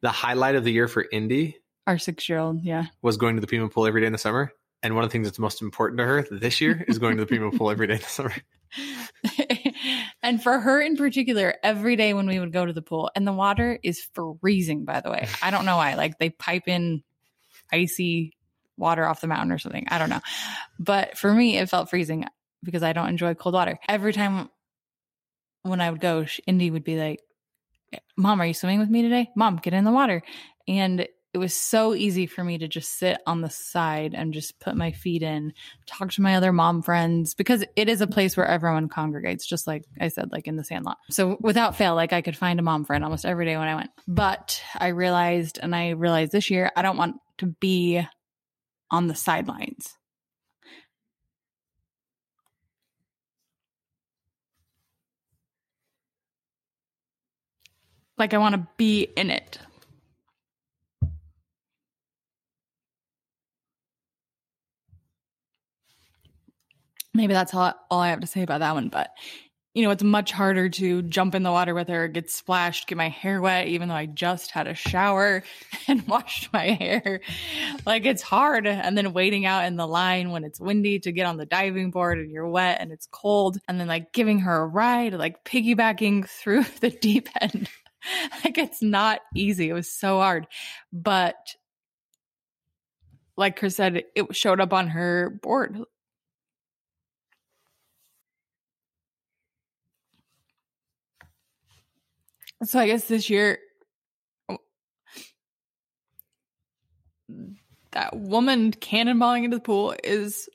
The 0.00 0.10
highlight 0.10 0.54
of 0.54 0.64
the 0.64 0.72
year 0.72 0.86
for 0.86 1.04
Indy 1.10 1.58
our 1.88 1.98
six 1.98 2.28
year 2.28 2.38
old, 2.38 2.62
yeah. 2.62 2.84
was 3.00 3.16
going 3.16 3.34
to 3.36 3.40
the 3.40 3.46
Pima 3.46 3.68
pool 3.70 3.86
every 3.86 4.02
day 4.02 4.06
in 4.06 4.12
the 4.12 4.18
summer. 4.18 4.52
And 4.82 4.94
one 4.94 5.02
of 5.02 5.10
the 5.10 5.12
things 5.12 5.26
that's 5.26 5.38
most 5.38 5.62
important 5.62 5.98
to 5.98 6.04
her 6.04 6.26
this 6.30 6.60
year 6.60 6.84
is 6.86 6.98
going 6.98 7.16
to 7.16 7.24
the 7.24 7.26
Pima 7.26 7.50
pool 7.50 7.70
every 7.70 7.86
day 7.86 7.94
in 7.94 8.00
the 8.00 8.06
summer. 8.06 8.34
and 10.22 10.40
for 10.40 10.60
her 10.60 10.80
in 10.82 10.96
particular, 10.96 11.54
every 11.62 11.96
day 11.96 12.12
when 12.12 12.26
we 12.26 12.38
would 12.38 12.52
go 12.52 12.66
to 12.66 12.74
the 12.74 12.82
pool, 12.82 13.10
and 13.16 13.26
the 13.26 13.32
water 13.32 13.78
is 13.82 14.06
freezing, 14.40 14.84
by 14.84 15.00
the 15.00 15.10
way. 15.10 15.26
I 15.42 15.50
don't 15.50 15.64
know 15.64 15.78
why. 15.78 15.94
Like 15.94 16.18
they 16.18 16.28
pipe 16.28 16.68
in 16.68 17.02
icy 17.72 18.36
water 18.76 19.06
off 19.06 19.22
the 19.22 19.26
mountain 19.26 19.50
or 19.50 19.58
something. 19.58 19.86
I 19.88 19.98
don't 19.98 20.10
know. 20.10 20.20
But 20.78 21.16
for 21.16 21.32
me, 21.32 21.56
it 21.56 21.70
felt 21.70 21.88
freezing 21.88 22.26
because 22.62 22.82
I 22.82 22.92
don't 22.92 23.08
enjoy 23.08 23.34
cold 23.34 23.54
water. 23.54 23.78
Every 23.88 24.12
time 24.12 24.50
when 25.62 25.80
I 25.80 25.90
would 25.90 26.00
go, 26.00 26.26
Indy 26.46 26.70
would 26.70 26.84
be 26.84 26.98
like, 26.98 27.20
Mom, 28.16 28.40
are 28.40 28.46
you 28.46 28.54
swimming 28.54 28.80
with 28.80 28.90
me 28.90 29.02
today? 29.02 29.30
Mom, 29.36 29.56
get 29.56 29.72
in 29.72 29.84
the 29.84 29.92
water. 29.92 30.22
And 30.66 31.06
it 31.34 31.38
was 31.38 31.54
so 31.54 31.94
easy 31.94 32.26
for 32.26 32.42
me 32.42 32.58
to 32.58 32.68
just 32.68 32.98
sit 32.98 33.18
on 33.26 33.42
the 33.42 33.50
side 33.50 34.14
and 34.14 34.32
just 34.32 34.58
put 34.60 34.76
my 34.76 34.92
feet 34.92 35.22
in, 35.22 35.52
talk 35.86 36.10
to 36.12 36.22
my 36.22 36.36
other 36.36 36.52
mom 36.52 36.82
friends 36.82 37.34
because 37.34 37.64
it 37.76 37.88
is 37.88 38.00
a 38.00 38.06
place 38.06 38.36
where 38.36 38.46
everyone 38.46 38.88
congregates, 38.88 39.46
just 39.46 39.66
like 39.66 39.84
I 40.00 40.08
said, 40.08 40.32
like 40.32 40.46
in 40.46 40.56
the 40.56 40.64
sandlot. 40.64 40.96
So 41.10 41.36
without 41.40 41.76
fail, 41.76 41.94
like 41.94 42.12
I 42.12 42.22
could 42.22 42.36
find 42.36 42.58
a 42.58 42.62
mom 42.62 42.84
friend 42.84 43.04
almost 43.04 43.26
every 43.26 43.44
day 43.44 43.56
when 43.56 43.68
I 43.68 43.74
went. 43.74 43.90
But 44.06 44.62
I 44.74 44.88
realized, 44.88 45.58
and 45.62 45.76
I 45.76 45.90
realized 45.90 46.32
this 46.32 46.50
year, 46.50 46.70
I 46.74 46.82
don't 46.82 46.96
want 46.96 47.16
to 47.38 47.46
be 47.46 48.06
on 48.90 49.06
the 49.06 49.14
sidelines. 49.14 49.97
Like 58.18 58.34
I 58.34 58.38
want 58.38 58.54
to 58.54 58.66
be 58.76 59.02
in 59.16 59.30
it. 59.30 59.58
maybe 67.18 67.32
that's 67.34 67.52
all, 67.52 67.74
all 67.90 68.00
I 68.00 68.08
have 68.08 68.20
to 68.20 68.26
say 68.26 68.42
about 68.42 68.60
that 68.60 68.74
one. 68.74 68.88
But 68.88 69.10
you 69.74 69.84
know, 69.84 69.90
it's 69.90 70.02
much 70.02 70.32
harder 70.32 70.68
to 70.68 71.02
jump 71.02 71.34
in 71.34 71.42
the 71.42 71.52
water 71.52 71.74
with 71.74 71.88
her, 71.88 72.08
get 72.08 72.30
splashed, 72.30 72.88
get 72.88 72.96
my 72.96 73.10
hair 73.10 73.40
wet, 73.40 73.68
even 73.68 73.88
though 73.88 73.94
I 73.94 74.06
just 74.06 74.50
had 74.50 74.66
a 74.66 74.74
shower 74.74 75.42
and 75.88 76.06
washed 76.08 76.52
my 76.52 76.70
hair. 76.70 77.20
Like 77.84 78.06
it's 78.06 78.22
hard. 78.22 78.66
And 78.66 78.96
then 78.96 79.12
waiting 79.12 79.44
out 79.44 79.66
in 79.66 79.76
the 79.76 79.86
line 79.86 80.30
when 80.30 80.42
it's 80.42 80.58
windy 80.58 81.00
to 81.00 81.12
get 81.12 81.26
on 81.26 81.36
the 81.36 81.46
diving 81.46 81.90
board 81.90 82.18
and 82.18 82.30
you're 82.30 82.48
wet 82.48 82.78
and 82.80 82.90
it's 82.90 83.08
cold. 83.10 83.58
And 83.68 83.78
then 83.78 83.88
like 83.88 84.12
giving 84.12 84.40
her 84.40 84.62
a 84.62 84.66
ride, 84.66 85.12
like 85.14 85.44
piggybacking 85.44 86.28
through 86.40 86.64
the 86.80 86.90
deep 86.90 87.28
end. 87.40 87.68
like 88.44 88.58
it's 88.58 88.82
not 88.82 89.20
easy. 89.34 89.68
It 89.68 89.74
was 89.74 89.90
so 89.90 90.18
hard. 90.18 90.46
But 90.92 91.36
like 93.36 93.56
Chris 93.56 93.76
said, 93.76 94.04
it 94.14 94.36
showed 94.36 94.60
up 94.60 94.72
on 94.72 94.88
her 94.88 95.30
board. 95.42 95.78
So 102.64 102.80
I 102.80 102.86
guess 102.86 103.06
this 103.06 103.30
year, 103.30 103.58
that 107.92 108.16
woman 108.16 108.72
cannonballing 108.72 109.44
into 109.44 109.58
the 109.58 109.62
pool 109.62 109.94
is 110.02 110.48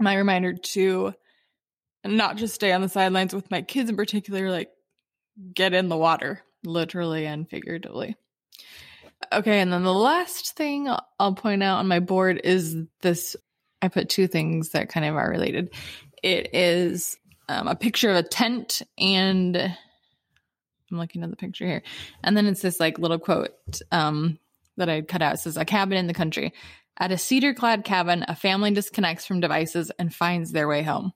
my 0.00 0.16
reminder 0.16 0.54
to 0.54 1.14
not 2.04 2.36
just 2.36 2.54
stay 2.54 2.72
on 2.72 2.80
the 2.80 2.88
sidelines 2.88 3.34
with 3.34 3.50
my 3.50 3.62
kids 3.62 3.88
in 3.88 3.96
particular, 3.96 4.50
like 4.50 4.70
get 5.54 5.74
in 5.74 5.88
the 5.88 5.96
water, 5.96 6.42
literally 6.64 7.26
and 7.26 7.48
figuratively. 7.48 8.16
Okay, 9.32 9.60
and 9.60 9.72
then 9.72 9.82
the 9.82 9.92
last 9.92 10.56
thing 10.56 10.88
I'll 11.18 11.34
point 11.34 11.62
out 11.62 11.78
on 11.78 11.88
my 11.88 12.00
board 12.00 12.40
is 12.44 12.76
this 13.00 13.36
I 13.82 13.88
put 13.88 14.08
two 14.08 14.26
things 14.26 14.70
that 14.70 14.88
kind 14.88 15.06
of 15.06 15.16
are 15.16 15.30
related. 15.30 15.74
It 16.22 16.54
is 16.54 17.16
um, 17.48 17.68
a 17.68 17.76
picture 17.76 18.10
of 18.10 18.16
a 18.16 18.22
tent 18.22 18.82
and 18.98 19.56
I'm 19.56 20.98
looking 20.98 21.22
at 21.22 21.30
the 21.30 21.36
picture 21.36 21.66
here. 21.66 21.82
And 22.22 22.36
then 22.36 22.46
it's 22.46 22.62
this 22.62 22.80
like 22.80 22.98
little 22.98 23.18
quote 23.18 23.52
um, 23.90 24.38
that 24.76 24.88
I 24.88 25.02
cut 25.02 25.22
out. 25.22 25.34
It 25.34 25.38
says, 25.38 25.56
A 25.56 25.64
cabin 25.64 25.98
in 25.98 26.06
the 26.06 26.14
country. 26.14 26.52
At 26.98 27.12
a 27.12 27.18
cedar 27.18 27.52
clad 27.52 27.84
cabin, 27.84 28.24
a 28.26 28.34
family 28.34 28.70
disconnects 28.70 29.26
from 29.26 29.40
devices 29.40 29.90
and 29.98 30.14
finds 30.14 30.52
their 30.52 30.66
way 30.66 30.82
home. 30.82 31.12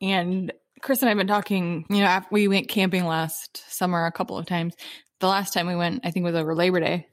And 0.00 0.52
Chris 0.82 1.02
and 1.02 1.08
I 1.08 1.10
have 1.10 1.18
been 1.18 1.26
talking, 1.26 1.86
you 1.88 2.00
know, 2.00 2.20
we 2.30 2.48
went 2.48 2.68
camping 2.68 3.04
last 3.04 3.64
summer 3.72 4.06
a 4.06 4.12
couple 4.12 4.38
of 4.38 4.46
times. 4.46 4.74
The 5.20 5.28
last 5.28 5.52
time 5.52 5.66
we 5.66 5.76
went, 5.76 6.02
I 6.04 6.10
think, 6.10 6.24
was 6.24 6.34
over 6.34 6.54
Labor 6.54 6.80
Day. 6.80 7.06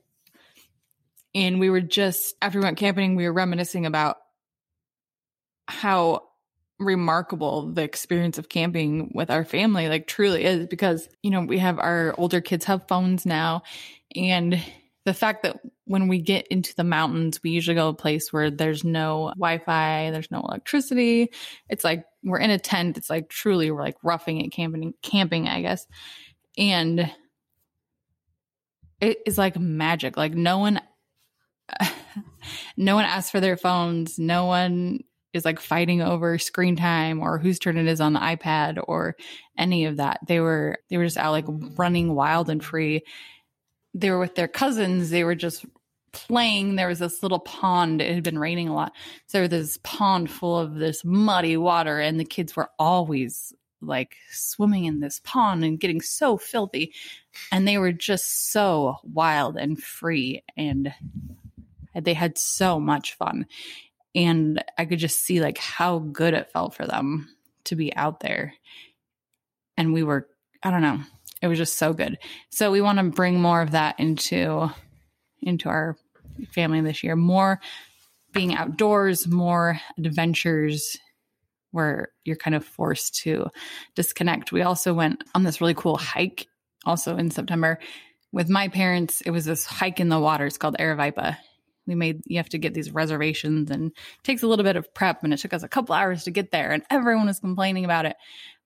And 1.33 1.59
we 1.59 1.69
were 1.69 1.81
just, 1.81 2.35
after 2.41 2.59
we 2.59 2.65
went 2.65 2.77
camping, 2.77 3.15
we 3.15 3.25
were 3.25 3.33
reminiscing 3.33 3.85
about 3.85 4.17
how 5.67 6.23
remarkable 6.79 7.71
the 7.71 7.83
experience 7.83 8.37
of 8.37 8.49
camping 8.49 9.11
with 9.13 9.29
our 9.29 9.45
family 9.45 9.87
like 9.87 10.07
truly 10.07 10.43
is 10.43 10.65
because 10.67 11.07
you 11.21 11.29
know 11.29 11.41
we 11.41 11.59
have 11.59 11.79
our 11.79 12.13
older 12.17 12.41
kids 12.41 12.65
have 12.65 12.87
phones 12.87 13.25
now 13.25 13.61
and 14.15 14.61
the 15.05 15.13
fact 15.13 15.43
that 15.43 15.59
when 15.85 16.07
we 16.07 16.19
get 16.19 16.47
into 16.47 16.75
the 16.75 16.83
mountains 16.83 17.41
we 17.43 17.51
usually 17.51 17.75
go 17.75 17.89
a 17.89 17.93
place 17.93 18.33
where 18.33 18.49
there's 18.49 18.83
no 18.83 19.31
wi-fi 19.37 20.09
there's 20.11 20.31
no 20.31 20.39
electricity 20.39 21.29
it's 21.69 21.83
like 21.83 22.03
we're 22.23 22.39
in 22.39 22.49
a 22.49 22.59
tent 22.59 22.97
it's 22.97 23.09
like 23.09 23.29
truly 23.29 23.71
we're 23.71 23.81
like 23.81 23.97
roughing 24.03 24.41
it 24.41 24.49
camping 24.49 24.93
camping 25.01 25.47
i 25.47 25.61
guess 25.61 25.87
and 26.57 27.11
it 29.01 29.17
is 29.25 29.37
like 29.37 29.57
magic 29.59 30.17
like 30.17 30.33
no 30.33 30.57
one 30.57 30.79
no 32.77 32.95
one 32.95 33.05
asks 33.05 33.31
for 33.31 33.39
their 33.39 33.57
phones 33.57 34.17
no 34.19 34.45
one 34.45 34.99
is 35.33 35.45
like 35.45 35.59
fighting 35.59 36.01
over 36.01 36.37
screen 36.37 36.75
time 36.75 37.19
or 37.19 37.39
whose 37.39 37.59
turn 37.59 37.77
it 37.77 37.87
is 37.87 37.99
on 37.99 38.13
the 38.13 38.19
iPad 38.19 38.81
or 38.87 39.15
any 39.57 39.85
of 39.85 39.97
that. 39.97 40.19
They 40.27 40.39
were 40.39 40.77
they 40.89 40.97
were 40.97 41.05
just 41.05 41.17
out 41.17 41.31
like 41.31 41.45
running 41.75 42.13
wild 42.13 42.49
and 42.49 42.63
free. 42.63 43.03
They 43.95 44.11
were 44.11 44.19
with 44.19 44.35
their 44.35 44.47
cousins. 44.47 45.09
They 45.09 45.23
were 45.23 45.35
just 45.35 45.65
playing. 46.13 46.75
There 46.75 46.87
was 46.87 46.99
this 46.99 47.21
little 47.21 47.39
pond. 47.39 48.01
It 48.01 48.13
had 48.13 48.23
been 48.23 48.39
raining 48.39 48.69
a 48.69 48.73
lot. 48.73 48.93
So 49.27 49.37
there 49.37 49.41
was 49.41 49.49
this 49.49 49.79
pond 49.83 50.31
full 50.31 50.57
of 50.57 50.75
this 50.75 51.03
muddy 51.03 51.57
water 51.57 51.99
and 51.99 52.19
the 52.19 52.25
kids 52.25 52.55
were 52.55 52.69
always 52.79 53.53
like 53.81 54.15
swimming 54.31 54.85
in 54.85 55.01
this 55.01 55.19
pond 55.25 55.65
and 55.65 55.79
getting 55.79 56.01
so 56.01 56.37
filthy. 56.37 56.93
And 57.51 57.67
they 57.67 57.77
were 57.77 57.91
just 57.91 58.51
so 58.51 58.97
wild 59.03 59.57
and 59.57 59.81
free 59.81 60.43
and 60.55 60.93
they 61.93 62.13
had 62.13 62.37
so 62.37 62.79
much 62.79 63.15
fun 63.15 63.45
and 64.15 64.63
I 64.77 64.85
could 64.85 64.99
just 64.99 65.19
see 65.19 65.41
like 65.41 65.57
how 65.57 65.99
good 65.99 66.33
it 66.33 66.51
felt 66.51 66.75
for 66.75 66.85
them 66.85 67.29
to 67.65 67.75
be 67.75 67.95
out 67.95 68.19
there. 68.19 68.53
And 69.77 69.93
we 69.93 70.03
were, 70.03 70.27
I 70.61 70.71
don't 70.71 70.81
know, 70.81 70.99
it 71.41 71.47
was 71.47 71.57
just 71.57 71.77
so 71.77 71.93
good. 71.93 72.17
So 72.49 72.71
we 72.71 72.81
want 72.81 72.99
to 72.99 73.03
bring 73.05 73.39
more 73.39 73.61
of 73.61 73.71
that 73.71 73.99
into 73.99 74.69
into 75.41 75.67
our 75.67 75.97
family 76.51 76.81
this 76.81 77.03
year. 77.03 77.15
More 77.15 77.59
being 78.31 78.55
outdoors, 78.55 79.27
more 79.27 79.79
adventures 79.97 80.97
where 81.71 82.09
you're 82.23 82.35
kind 82.35 82.55
of 82.55 82.65
forced 82.65 83.15
to 83.15 83.47
disconnect. 83.95 84.51
We 84.51 84.61
also 84.61 84.93
went 84.93 85.23
on 85.33 85.43
this 85.43 85.61
really 85.61 85.73
cool 85.73 85.97
hike 85.97 86.47
also 86.85 87.17
in 87.17 87.31
September 87.31 87.79
with 88.31 88.49
my 88.49 88.67
parents. 88.67 89.21
It 89.21 89.31
was 89.31 89.45
this 89.45 89.65
hike 89.65 89.99
in 89.99 90.09
the 90.09 90.19
water. 90.19 90.45
It's 90.45 90.57
called 90.57 90.77
Aravaipa 90.79 91.37
we 91.85 91.95
made 91.95 92.21
you 92.25 92.37
have 92.37 92.49
to 92.49 92.57
get 92.57 92.73
these 92.73 92.91
reservations 92.91 93.69
and 93.69 93.91
takes 94.23 94.43
a 94.43 94.47
little 94.47 94.63
bit 94.63 94.75
of 94.75 94.93
prep 94.93 95.23
and 95.23 95.33
it 95.33 95.37
took 95.37 95.53
us 95.53 95.63
a 95.63 95.69
couple 95.69 95.95
hours 95.95 96.23
to 96.23 96.31
get 96.31 96.51
there 96.51 96.71
and 96.71 96.83
everyone 96.89 97.27
was 97.27 97.39
complaining 97.39 97.85
about 97.85 98.05
it 98.05 98.15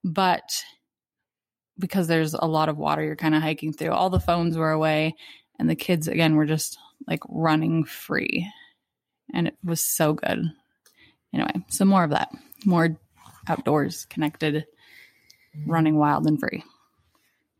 but 0.03 0.63
because 1.79 2.07
there's 2.07 2.33
a 2.33 2.45
lot 2.45 2.69
of 2.69 2.77
water 2.77 3.03
you're 3.03 3.15
kind 3.15 3.35
of 3.35 3.41
hiking 3.41 3.73
through 3.73 3.91
all 3.91 4.09
the 4.09 4.19
phones 4.19 4.57
were 4.57 4.71
away 4.71 5.15
and 5.59 5.69
the 5.69 5.75
kids 5.75 6.07
again 6.07 6.35
were 6.35 6.45
just 6.45 6.77
like 7.05 7.21
running 7.29 7.83
free. 7.83 8.47
And 9.33 9.47
it 9.47 9.57
was 9.63 9.83
so 9.83 10.13
good. 10.13 10.51
Anyway, 11.33 11.53
so 11.67 11.85
more 11.85 12.03
of 12.03 12.11
that. 12.11 12.29
More 12.65 12.97
outdoors 13.47 14.05
connected, 14.05 14.65
running 15.65 15.97
wild 15.97 16.25
and 16.25 16.39
free. 16.39 16.63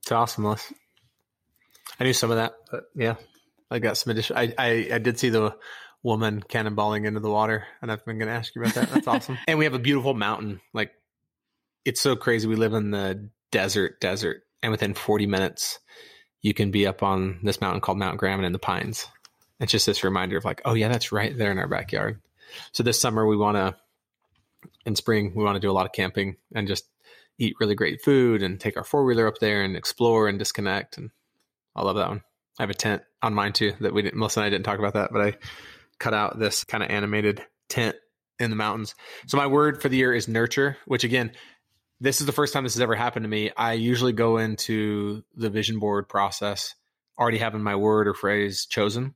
It's 0.02 0.12
awesome, 0.12 0.44
Melissa. 0.44 0.74
I 2.00 2.04
knew 2.04 2.14
some 2.14 2.32
of 2.32 2.38
that, 2.38 2.54
but 2.72 2.86
yeah, 2.96 3.16
I 3.70 3.80
got 3.80 3.98
some 3.98 4.12
additional. 4.12 4.40
I, 4.40 4.54
I, 4.58 4.90
I 4.94 4.98
did 5.00 5.20
see 5.20 5.30
the 5.30 5.56
woman 6.04 6.42
cannonballing 6.42 7.06
into 7.06 7.20
the 7.20 7.30
water, 7.30 7.66
and 7.82 7.92
I've 7.92 8.06
been 8.06 8.18
going 8.18 8.30
to 8.30 8.34
ask 8.34 8.56
you 8.56 8.62
about 8.62 8.76
that. 8.76 8.90
That's 8.90 9.08
awesome. 9.08 9.38
and 9.48 9.60
we 9.60 9.66
have 9.66 9.74
a 9.74 9.80
beautiful 9.80 10.14
mountain. 10.14 10.62
Like, 10.74 10.92
it's 11.86 12.02
so 12.02 12.16
crazy. 12.16 12.48
We 12.48 12.56
live 12.56 12.74
in 12.74 12.92
the 12.92 13.30
desert, 13.52 14.00
desert, 14.00 14.44
and 14.62 14.72
within 14.72 14.94
40 14.94 15.26
minutes, 15.26 15.80
you 16.42 16.54
can 16.54 16.72
be 16.72 16.88
up 16.88 17.04
on 17.04 17.40
this 17.44 17.62
mountain 17.62 17.82
called 17.82 17.98
Mount 17.98 18.18
Graham 18.18 18.44
in 18.44 18.54
the 18.54 18.60
pines. 18.60 19.08
It's 19.60 19.72
just 19.72 19.86
this 19.86 20.04
reminder 20.04 20.38
of 20.38 20.46
like, 20.46 20.62
oh 20.66 20.74
yeah, 20.74 20.88
that's 20.88 21.12
right 21.12 21.36
there 21.36 21.52
in 21.52 21.60
our 21.60 21.68
backyard. 21.68 22.22
So 22.72 22.84
this 22.84 23.00
summer 23.00 23.26
we 23.26 23.38
want 23.38 23.58
to, 23.58 23.76
in 24.86 24.96
spring 24.96 25.34
we 25.36 25.44
want 25.44 25.56
to 25.56 25.60
do 25.60 25.72
a 25.72 25.74
lot 25.74 25.86
of 25.86 25.92
camping 25.92 26.38
and 26.54 26.68
just 26.68 26.86
eat 27.38 27.56
really 27.60 27.76
great 27.76 28.02
food 28.02 28.42
and 28.42 28.60
take 28.60 28.78
our 28.78 28.84
four 28.84 29.06
wheeler 29.06 29.28
up 29.28 29.38
there 29.40 29.64
and 29.64 29.76
explore 29.76 30.28
and 30.28 30.40
disconnect. 30.40 30.98
And 30.98 31.12
I 31.76 31.84
love 31.84 31.96
that 31.96 32.10
one. 32.10 32.22
I 32.60 32.64
have 32.64 32.70
a 32.70 32.76
tent 32.76 33.04
on 33.22 33.34
mine 33.34 33.54
too 33.54 33.74
that 33.82 33.94
we 33.94 34.02
didn't. 34.02 34.18
Melissa 34.18 34.40
and 34.40 34.48
I 34.48 34.50
didn't 34.50 34.66
talk 34.66 34.80
about 34.80 34.94
that, 34.94 35.12
but 35.12 35.22
I 35.22 35.36
cut 36.00 36.14
out 36.14 36.40
this 36.40 36.64
kind 36.64 36.84
of 36.84 36.90
animated 36.90 37.44
tent 37.70 37.96
in 38.40 38.50
the 38.50 38.56
mountains. 38.56 38.96
So 39.28 39.38
my 39.38 39.48
word 39.48 39.82
for 39.82 39.90
the 39.90 39.98
year 39.98 40.14
is 40.14 40.28
nurture, 40.28 40.78
which 40.86 41.04
again, 41.04 41.32
this 42.00 42.20
is 42.20 42.28
the 42.28 42.34
first 42.34 42.54
time 42.54 42.64
this 42.64 42.76
has 42.76 42.82
ever 42.82 42.96
happened 42.96 43.24
to 43.24 43.30
me. 43.30 43.52
I 43.56 43.74
usually 43.74 44.14
go 44.14 44.38
into 44.38 45.24
the 45.36 45.50
vision 45.50 45.80
board 45.80 46.08
process 46.08 46.76
already 47.18 47.40
having 47.40 47.64
my 47.64 47.76
word 47.76 48.08
or 48.08 48.14
phrase 48.14 48.66
chosen. 48.68 49.16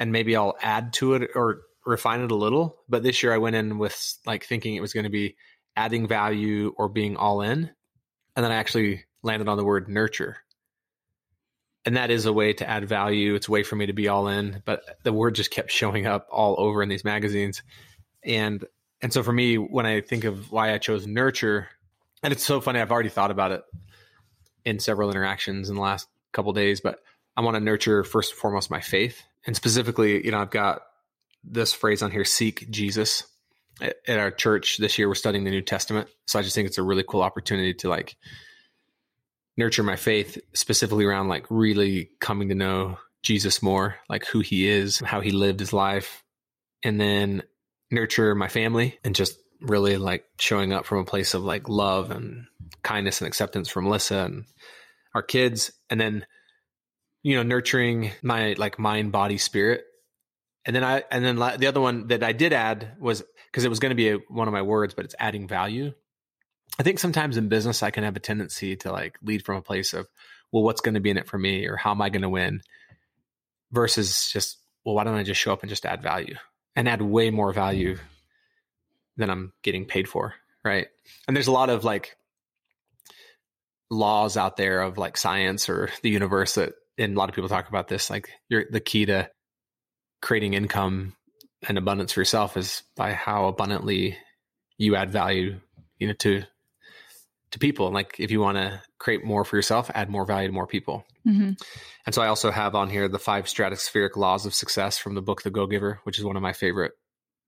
And 0.00 0.10
maybe 0.10 0.34
I'll 0.34 0.56
add 0.60 0.92
to 0.94 1.14
it 1.14 1.30
or 1.36 1.60
refine 1.86 2.20
it 2.20 2.32
a 2.32 2.36
little. 2.36 2.78
But 2.88 3.04
this 3.04 3.22
year 3.22 3.32
I 3.32 3.38
went 3.38 3.54
in 3.54 3.78
with 3.78 4.16
like 4.26 4.44
thinking 4.44 4.74
it 4.74 4.80
was 4.80 4.92
going 4.92 5.04
to 5.04 5.10
be 5.10 5.36
adding 5.76 6.08
value 6.08 6.74
or 6.76 6.88
being 6.88 7.16
all 7.16 7.42
in. 7.42 7.70
And 8.34 8.44
then 8.44 8.50
I 8.50 8.56
actually 8.56 9.04
landed 9.22 9.46
on 9.46 9.56
the 9.56 9.64
word 9.64 9.88
nurture. 9.88 10.38
And 11.84 11.96
that 11.96 12.10
is 12.10 12.26
a 12.26 12.32
way 12.32 12.52
to 12.54 12.68
add 12.68 12.88
value. 12.88 13.34
It's 13.34 13.48
a 13.48 13.52
way 13.52 13.62
for 13.62 13.76
me 13.76 13.86
to 13.86 13.92
be 13.92 14.08
all 14.08 14.26
in. 14.28 14.62
But 14.64 14.98
the 15.04 15.12
word 15.12 15.34
just 15.36 15.50
kept 15.50 15.70
showing 15.70 16.06
up 16.06 16.26
all 16.32 16.56
over 16.58 16.82
in 16.82 16.88
these 16.88 17.04
magazines. 17.04 17.62
And 18.24 18.64
and 19.02 19.12
so 19.12 19.22
for 19.22 19.32
me, 19.32 19.56
when 19.56 19.86
I 19.86 20.00
think 20.02 20.24
of 20.24 20.52
why 20.52 20.74
I 20.74 20.78
chose 20.78 21.06
nurture, 21.06 21.68
and 22.22 22.32
it's 22.32 22.44
so 22.44 22.60
funny, 22.60 22.80
I've 22.80 22.92
already 22.92 23.08
thought 23.08 23.30
about 23.30 23.52
it 23.52 23.62
in 24.64 24.78
several 24.78 25.10
interactions 25.10 25.70
in 25.70 25.76
the 25.76 25.80
last 25.80 26.06
couple 26.32 26.52
days, 26.52 26.80
but 26.80 27.00
I 27.40 27.42
want 27.42 27.54
to 27.54 27.60
nurture 27.60 28.04
first 28.04 28.32
and 28.32 28.38
foremost 28.38 28.70
my 28.70 28.82
faith. 28.82 29.22
And 29.46 29.56
specifically, 29.56 30.22
you 30.22 30.30
know, 30.30 30.40
I've 30.40 30.50
got 30.50 30.82
this 31.42 31.72
phrase 31.72 32.02
on 32.02 32.10
here, 32.10 32.26
seek 32.26 32.68
Jesus. 32.68 33.22
At, 33.80 33.96
at 34.06 34.18
our 34.18 34.30
church 34.30 34.76
this 34.76 34.98
year, 34.98 35.08
we're 35.08 35.14
studying 35.14 35.44
the 35.44 35.50
New 35.50 35.62
Testament. 35.62 36.10
So 36.26 36.38
I 36.38 36.42
just 36.42 36.54
think 36.54 36.68
it's 36.68 36.76
a 36.76 36.82
really 36.82 37.02
cool 37.02 37.22
opportunity 37.22 37.72
to 37.72 37.88
like 37.88 38.16
nurture 39.56 39.82
my 39.82 39.96
faith 39.96 40.36
specifically 40.52 41.06
around 41.06 41.28
like 41.28 41.46
really 41.48 42.10
coming 42.20 42.50
to 42.50 42.54
know 42.54 42.98
Jesus 43.22 43.62
more, 43.62 43.96
like 44.10 44.26
who 44.26 44.40
he 44.40 44.68
is, 44.68 44.98
how 44.98 45.22
he 45.22 45.30
lived 45.30 45.60
his 45.60 45.72
life. 45.72 46.22
And 46.82 47.00
then 47.00 47.42
nurture 47.90 48.34
my 48.34 48.48
family 48.48 48.98
and 49.02 49.14
just 49.14 49.38
really 49.62 49.96
like 49.96 50.26
showing 50.38 50.74
up 50.74 50.84
from 50.84 50.98
a 50.98 51.04
place 51.06 51.32
of 51.32 51.42
like 51.42 51.70
love 51.70 52.10
and 52.10 52.44
kindness 52.82 53.22
and 53.22 53.28
acceptance 53.28 53.70
from 53.70 53.84
Melissa 53.84 54.26
and 54.26 54.44
our 55.14 55.22
kids. 55.22 55.72
And 55.88 55.98
then, 55.98 56.26
you 57.22 57.36
know, 57.36 57.42
nurturing 57.42 58.12
my 58.22 58.54
like 58.58 58.78
mind, 58.78 59.12
body, 59.12 59.38
spirit. 59.38 59.84
And 60.64 60.76
then 60.76 60.84
I, 60.84 61.04
and 61.10 61.24
then 61.24 61.36
the 61.36 61.66
other 61.66 61.80
one 61.80 62.08
that 62.08 62.22
I 62.22 62.32
did 62.32 62.52
add 62.52 62.96
was 63.00 63.22
because 63.46 63.64
it 63.64 63.68
was 63.70 63.78
going 63.78 63.90
to 63.90 63.96
be 63.96 64.10
a, 64.10 64.16
one 64.28 64.48
of 64.48 64.52
my 64.52 64.62
words, 64.62 64.94
but 64.94 65.04
it's 65.04 65.14
adding 65.18 65.48
value. 65.48 65.92
I 66.78 66.82
think 66.82 66.98
sometimes 66.98 67.36
in 67.36 67.48
business, 67.48 67.82
I 67.82 67.90
can 67.90 68.04
have 68.04 68.16
a 68.16 68.20
tendency 68.20 68.76
to 68.76 68.92
like 68.92 69.18
lead 69.22 69.44
from 69.44 69.56
a 69.56 69.62
place 69.62 69.94
of, 69.94 70.06
well, 70.52 70.62
what's 70.62 70.80
going 70.80 70.94
to 70.94 71.00
be 71.00 71.10
in 71.10 71.16
it 71.16 71.28
for 71.28 71.38
me 71.38 71.66
or 71.66 71.76
how 71.76 71.90
am 71.92 72.02
I 72.02 72.10
going 72.10 72.22
to 72.22 72.28
win 72.28 72.60
versus 73.72 74.30
just, 74.32 74.58
well, 74.84 74.94
why 74.94 75.04
don't 75.04 75.16
I 75.16 75.22
just 75.22 75.40
show 75.40 75.52
up 75.52 75.62
and 75.62 75.70
just 75.70 75.86
add 75.86 76.02
value? 76.02 76.36
and 76.76 76.88
add 76.88 77.02
way 77.02 77.30
more 77.30 77.52
value 77.52 77.98
than 79.16 79.30
I'm 79.30 79.52
getting 79.62 79.86
paid 79.86 80.08
for. 80.08 80.34
Right. 80.64 80.88
And 81.26 81.36
there's 81.36 81.46
a 81.46 81.52
lot 81.52 81.70
of 81.70 81.84
like 81.84 82.16
laws 83.90 84.36
out 84.36 84.56
there 84.56 84.82
of 84.82 84.98
like 84.98 85.16
science 85.16 85.68
or 85.68 85.90
the 86.02 86.10
universe 86.10 86.54
that, 86.54 86.74
and 86.98 87.14
a 87.14 87.18
lot 87.18 87.28
of 87.28 87.34
people 87.34 87.48
talk 87.48 87.68
about 87.68 87.88
this, 87.88 88.10
like 88.10 88.30
you're 88.48 88.64
the 88.70 88.80
key 88.80 89.06
to 89.06 89.30
creating 90.22 90.54
income 90.54 91.14
and 91.68 91.78
abundance 91.78 92.12
for 92.12 92.20
yourself 92.20 92.56
is 92.56 92.82
by 92.96 93.12
how 93.12 93.46
abundantly 93.46 94.16
you 94.78 94.96
add 94.96 95.10
value, 95.10 95.60
you 95.98 96.08
know, 96.08 96.14
to, 96.14 96.42
to 97.50 97.58
people. 97.58 97.86
and 97.86 97.94
Like 97.94 98.16
if 98.18 98.30
you 98.30 98.40
want 98.40 98.56
to 98.56 98.80
create 98.98 99.24
more 99.24 99.44
for 99.44 99.56
yourself, 99.56 99.90
add 99.94 100.08
more 100.08 100.24
value 100.24 100.48
to 100.48 100.54
more 100.54 100.66
people. 100.66 101.04
Mm-hmm. 101.26 101.52
And 102.06 102.14
so 102.14 102.22
I 102.22 102.28
also 102.28 102.50
have 102.50 102.74
on 102.74 102.88
here 102.88 103.08
the 103.08 103.18
five 103.18 103.44
stratospheric 103.44 104.16
laws 104.16 104.46
of 104.46 104.54
success 104.54 104.96
from 104.98 105.14
the 105.14 105.22
book 105.22 105.42
The 105.42 105.50
Go 105.50 105.66
Giver, 105.66 106.00
which 106.04 106.18
is 106.18 106.24
one 106.24 106.36
of 106.36 106.42
my 106.42 106.52
favorite 106.52 106.92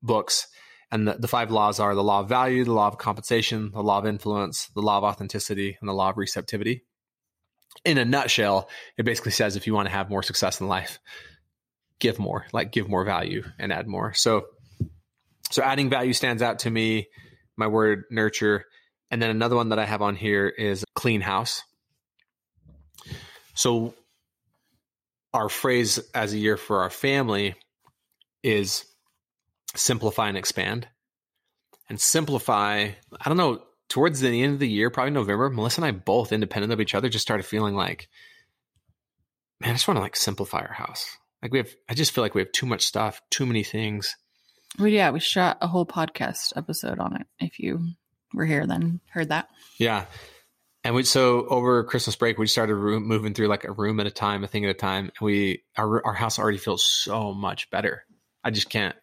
books. 0.02 0.46
And 0.90 1.08
the, 1.08 1.14
the 1.14 1.28
five 1.28 1.50
laws 1.50 1.80
are 1.80 1.94
the 1.94 2.04
law 2.04 2.20
of 2.20 2.28
value, 2.28 2.64
the 2.64 2.72
law 2.72 2.88
of 2.88 2.98
compensation, 2.98 3.70
the 3.72 3.82
law 3.82 3.98
of 3.98 4.06
influence, 4.06 4.68
the 4.74 4.82
law 4.82 4.98
of 4.98 5.04
authenticity, 5.04 5.78
and 5.80 5.88
the 5.88 5.94
law 5.94 6.10
of 6.10 6.18
receptivity. 6.18 6.84
In 7.84 7.98
a 7.98 8.04
nutshell, 8.04 8.68
it 8.96 9.04
basically 9.04 9.32
says 9.32 9.56
if 9.56 9.66
you 9.66 9.74
want 9.74 9.86
to 9.86 9.92
have 9.92 10.08
more 10.08 10.22
success 10.22 10.60
in 10.60 10.68
life, 10.68 11.00
give 11.98 12.18
more, 12.18 12.46
like 12.52 12.72
give 12.72 12.88
more 12.88 13.04
value 13.04 13.44
and 13.58 13.72
add 13.72 13.86
more. 13.86 14.12
So, 14.14 14.46
so 15.50 15.62
adding 15.62 15.90
value 15.90 16.12
stands 16.12 16.42
out 16.42 16.60
to 16.60 16.70
me. 16.70 17.08
My 17.56 17.66
word 17.66 18.04
nurture. 18.10 18.64
And 19.10 19.20
then 19.20 19.30
another 19.30 19.56
one 19.56 19.70
that 19.70 19.78
I 19.78 19.84
have 19.84 20.00
on 20.00 20.16
here 20.16 20.48
is 20.48 20.84
clean 20.94 21.20
house. 21.20 21.62
So 23.54 23.94
our 25.34 25.48
phrase 25.48 25.98
as 26.14 26.32
a 26.32 26.38
year 26.38 26.56
for 26.56 26.82
our 26.82 26.90
family 26.90 27.54
is 28.42 28.84
simplify 29.74 30.28
and 30.28 30.36
expand. 30.36 30.88
And 31.88 32.00
simplify, 32.00 32.88
I 33.20 33.28
don't 33.28 33.36
know, 33.36 33.62
towards 33.92 34.20
the 34.20 34.42
end 34.42 34.54
of 34.54 34.58
the 34.58 34.66
year, 34.66 34.88
probably 34.88 35.10
November, 35.10 35.50
Melissa 35.50 35.82
and 35.82 35.86
I 35.86 35.90
both 35.90 36.32
independent 36.32 36.72
of 36.72 36.80
each 36.80 36.94
other 36.94 37.10
just 37.10 37.20
started 37.20 37.42
feeling 37.42 37.74
like, 37.74 38.08
man, 39.60 39.72
I 39.72 39.74
just 39.74 39.86
want 39.86 39.98
to 39.98 40.02
like 40.02 40.16
simplify 40.16 40.60
our 40.60 40.72
house. 40.72 41.18
Like 41.42 41.52
we 41.52 41.58
have, 41.58 41.68
I 41.90 41.92
just 41.92 42.12
feel 42.12 42.24
like 42.24 42.34
we 42.34 42.40
have 42.40 42.52
too 42.52 42.64
much 42.64 42.86
stuff, 42.86 43.20
too 43.28 43.44
many 43.44 43.62
things. 43.62 44.16
Well, 44.78 44.88
yeah, 44.88 45.10
we 45.10 45.20
shot 45.20 45.58
a 45.60 45.66
whole 45.66 45.84
podcast 45.84 46.54
episode 46.56 47.00
on 47.00 47.16
it. 47.16 47.26
If 47.38 47.58
you 47.58 47.90
were 48.32 48.46
here, 48.46 48.66
then 48.66 49.00
heard 49.10 49.28
that. 49.28 49.50
Yeah. 49.76 50.06
And 50.84 50.94
we 50.94 51.02
so 51.02 51.46
over 51.48 51.84
Christmas 51.84 52.16
break, 52.16 52.38
we 52.38 52.46
started 52.46 52.74
room, 52.74 53.06
moving 53.06 53.34
through 53.34 53.48
like 53.48 53.64
a 53.64 53.72
room 53.72 54.00
at 54.00 54.06
a 54.06 54.10
time, 54.10 54.42
a 54.42 54.46
thing 54.46 54.64
at 54.64 54.70
a 54.70 54.74
time. 54.74 55.10
And 55.18 55.26
we 55.26 55.64
our 55.76 56.04
our 56.06 56.14
house 56.14 56.38
already 56.38 56.56
feels 56.56 56.82
so 56.82 57.34
much 57.34 57.68
better. 57.68 58.06
I 58.42 58.52
just 58.52 58.70
can't 58.70 58.96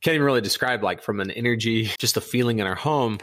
can't 0.00 0.14
even 0.14 0.24
really 0.24 0.40
describe 0.40 0.84
like 0.84 1.02
from 1.02 1.18
an 1.18 1.32
energy, 1.32 1.90
just 1.98 2.16
a 2.16 2.20
feeling 2.20 2.60
in 2.60 2.68
our 2.68 2.76
home. 2.76 3.18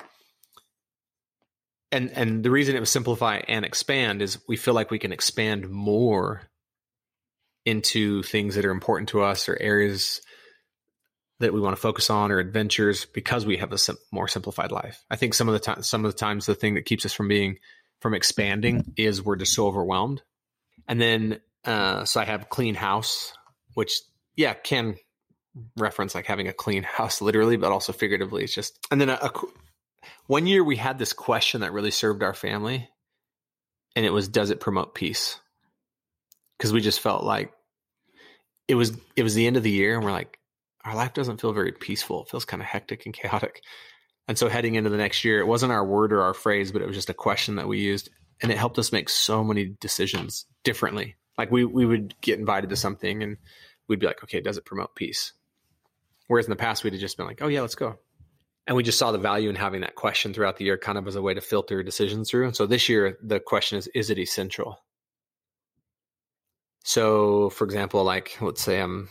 And 1.91 2.11
and 2.11 2.43
the 2.43 2.51
reason 2.51 2.75
it 2.75 2.79
was 2.79 2.91
simplify 2.91 3.41
and 3.47 3.65
expand 3.65 4.21
is 4.21 4.37
we 4.47 4.57
feel 4.57 4.73
like 4.73 4.91
we 4.91 4.99
can 4.99 5.11
expand 5.11 5.69
more 5.69 6.43
into 7.65 8.23
things 8.23 8.55
that 8.55 8.65
are 8.65 8.71
important 8.71 9.09
to 9.09 9.21
us 9.21 9.49
or 9.49 9.57
areas 9.59 10.21
that 11.39 11.53
we 11.53 11.61
want 11.61 11.75
to 11.75 11.81
focus 11.81 12.09
on 12.09 12.31
or 12.31 12.39
adventures 12.39 13.05
because 13.05 13.45
we 13.45 13.57
have 13.57 13.71
a 13.71 13.77
sim- 13.77 13.97
more 14.11 14.27
simplified 14.27 14.71
life. 14.71 15.03
I 15.09 15.15
think 15.15 15.33
some 15.33 15.47
of 15.47 15.53
the 15.53 15.59
time, 15.59 15.81
some 15.83 16.03
of 16.05 16.11
the 16.11 16.17
times, 16.17 16.45
the 16.45 16.55
thing 16.55 16.75
that 16.75 16.85
keeps 16.85 17.05
us 17.05 17.13
from 17.13 17.27
being 17.27 17.59
from 18.01 18.13
expanding 18.13 18.93
is 18.97 19.23
we're 19.23 19.35
just 19.35 19.53
so 19.53 19.67
overwhelmed. 19.67 20.21
And 20.87 20.99
then, 20.99 21.39
uh, 21.65 22.05
so 22.05 22.19
I 22.19 22.25
have 22.25 22.49
clean 22.49 22.75
house, 22.75 23.33
which 23.73 23.93
yeah 24.35 24.53
can 24.53 24.95
reference 25.77 26.15
like 26.15 26.25
having 26.25 26.47
a 26.47 26.53
clean 26.53 26.83
house 26.97 27.21
literally, 27.21 27.57
but 27.57 27.71
also 27.71 27.93
figuratively. 27.93 28.43
It's 28.43 28.53
just 28.53 28.77
and 28.91 28.99
then 28.99 29.09
a, 29.09 29.19
a 29.21 29.31
one 30.27 30.47
year 30.47 30.63
we 30.63 30.75
had 30.75 30.97
this 30.97 31.13
question 31.13 31.61
that 31.61 31.73
really 31.73 31.91
served 31.91 32.23
our 32.23 32.33
family, 32.33 32.89
and 33.95 34.05
it 34.05 34.11
was, 34.11 34.27
does 34.27 34.49
it 34.49 34.59
promote 34.59 34.95
peace? 34.95 35.39
Because 36.57 36.73
we 36.73 36.81
just 36.81 36.99
felt 36.99 37.23
like 37.23 37.51
it 38.67 38.75
was 38.75 38.97
it 39.15 39.23
was 39.23 39.33
the 39.33 39.47
end 39.47 39.57
of 39.57 39.63
the 39.63 39.71
year, 39.71 39.95
and 39.95 40.03
we're 40.03 40.11
like 40.11 40.39
our 40.85 40.95
life 40.95 41.13
doesn't 41.13 41.41
feel 41.41 41.53
very 41.53 41.71
peaceful. 41.71 42.23
It 42.23 42.29
feels 42.29 42.45
kind 42.45 42.61
of 42.61 42.67
hectic 42.67 43.05
and 43.05 43.13
chaotic. 43.13 43.61
And 44.27 44.37
so 44.37 44.47
heading 44.47 44.75
into 44.75 44.89
the 44.89 44.97
next 44.97 45.25
year, 45.25 45.39
it 45.39 45.47
wasn't 45.47 45.71
our 45.71 45.85
word 45.85 46.13
or 46.13 46.21
our 46.21 46.33
phrase, 46.35 46.71
but 46.71 46.81
it 46.81 46.87
was 46.87 46.95
just 46.95 47.09
a 47.09 47.15
question 47.15 47.55
that 47.55 47.67
we 47.67 47.79
used. 47.79 48.09
And 48.41 48.51
it 48.51 48.57
helped 48.57 48.77
us 48.77 48.91
make 48.91 49.09
so 49.09 49.43
many 49.43 49.75
decisions 49.81 50.45
differently. 50.63 51.15
Like 51.37 51.51
we, 51.51 51.65
we 51.65 51.85
would 51.85 52.13
get 52.21 52.39
invited 52.39 52.69
to 52.69 52.75
something 52.75 53.23
and 53.23 53.37
we'd 53.87 53.99
be 53.99 54.05
like, 54.05 54.23
okay, 54.23 54.39
does 54.39 54.57
it 54.57 54.65
promote 54.65 54.95
peace? 54.95 55.33
Whereas 56.27 56.45
in 56.45 56.51
the 56.51 56.55
past, 56.57 56.83
we'd 56.83 56.93
have 56.93 57.01
just 57.01 57.17
been 57.17 57.25
like, 57.25 57.41
oh, 57.41 57.47
yeah, 57.47 57.61
let's 57.61 57.75
go. 57.75 57.97
And 58.69 58.75
we 58.75 58.83
just 58.83 58.99
saw 58.99 59.11
the 59.11 59.17
value 59.17 59.49
in 59.49 59.55
having 59.55 59.81
that 59.81 59.95
question 59.95 60.31
throughout 60.31 60.57
the 60.57 60.65
year, 60.65 60.77
kind 60.77 60.99
of 60.99 61.07
as 61.07 61.15
a 61.15 61.23
way 61.23 61.33
to 61.33 61.41
filter 61.41 61.81
decisions 61.81 62.29
through. 62.29 62.45
And 62.45 62.55
so 62.55 62.67
this 62.67 62.87
year, 62.87 63.17
the 63.19 63.39
question 63.39 63.79
is, 63.79 63.87
is 63.95 64.11
it 64.11 64.19
essential? 64.19 64.77
So, 66.83 67.49
for 67.49 67.65
example, 67.65 68.03
like 68.03 68.37
let's 68.39 68.61
say 68.61 68.79
I'm 68.79 69.09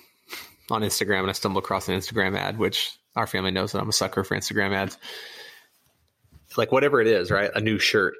on 0.70 0.82
Instagram 0.82 1.22
and 1.22 1.30
I 1.30 1.32
stumble 1.32 1.58
across 1.58 1.88
an 1.88 1.98
Instagram 1.98 2.38
ad, 2.38 2.56
which 2.56 2.96
our 3.16 3.26
family 3.26 3.50
knows 3.50 3.72
that 3.72 3.80
I'm 3.80 3.88
a 3.88 3.92
sucker 3.92 4.22
for 4.22 4.36
Instagram 4.36 4.72
ads. 4.72 4.96
Like 6.56 6.70
whatever 6.70 7.00
it 7.00 7.08
is, 7.08 7.32
right? 7.32 7.50
A 7.52 7.60
new 7.60 7.80
shirt. 7.80 8.14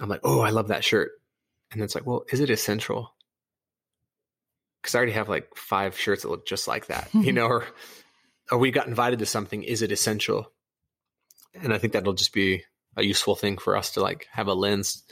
I'm 0.00 0.08
like, 0.08 0.22
oh, 0.24 0.40
I 0.40 0.48
love 0.48 0.68
that 0.68 0.82
shirt. 0.82 1.10
And 1.72 1.82
it's 1.82 1.94
like, 1.94 2.06
well, 2.06 2.24
is 2.32 2.40
it 2.40 2.48
essential? 2.48 3.12
Because 4.80 4.94
I 4.94 4.98
already 4.98 5.12
have 5.12 5.28
like 5.28 5.54
five 5.56 5.98
shirts 5.98 6.22
that 6.22 6.30
look 6.30 6.46
just 6.46 6.66
like 6.66 6.86
that, 6.86 7.10
you 7.12 7.32
know, 7.34 7.48
or 7.48 7.66
or 8.50 8.56
we 8.56 8.70
got 8.70 8.86
invited 8.86 9.18
to 9.18 9.26
something. 9.26 9.62
Is 9.62 9.82
it 9.82 9.92
essential? 9.92 10.50
And 11.62 11.72
I 11.72 11.78
think 11.78 11.92
that'll 11.92 12.12
just 12.12 12.32
be 12.32 12.64
a 12.96 13.02
useful 13.02 13.34
thing 13.34 13.58
for 13.58 13.76
us 13.76 13.92
to 13.92 14.00
like 14.00 14.28
have 14.32 14.46
a 14.46 14.54
lens 14.54 15.02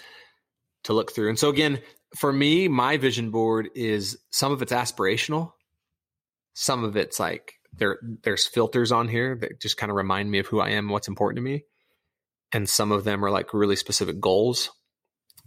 to 0.85 0.93
look 0.93 1.13
through. 1.13 1.29
And 1.29 1.39
so 1.39 1.49
again, 1.49 1.81
for 2.17 2.33
me, 2.33 2.69
my 2.69 2.97
vision 2.97 3.31
board 3.31 3.71
is 3.75 4.19
some 4.31 4.53
of 4.53 4.63
it's 4.63 4.73
aspirational, 4.73 5.53
some 6.55 6.85
of 6.85 6.97
it's 6.97 7.19
like 7.19 7.55
there 7.73 7.99
there's 8.23 8.47
filters 8.47 8.93
on 8.93 9.09
here 9.09 9.37
that 9.37 9.61
just 9.61 9.77
kind 9.77 9.91
of 9.91 9.97
remind 9.97 10.31
me 10.31 10.39
of 10.39 10.47
who 10.47 10.61
I 10.61 10.71
am, 10.71 10.89
what's 10.89 11.09
important 11.09 11.37
to 11.39 11.43
me, 11.43 11.65
and 12.53 12.69
some 12.69 12.93
of 12.93 13.05
them 13.05 13.25
are 13.25 13.31
like 13.31 13.55
really 13.55 13.77
specific 13.77 14.21
goals 14.21 14.71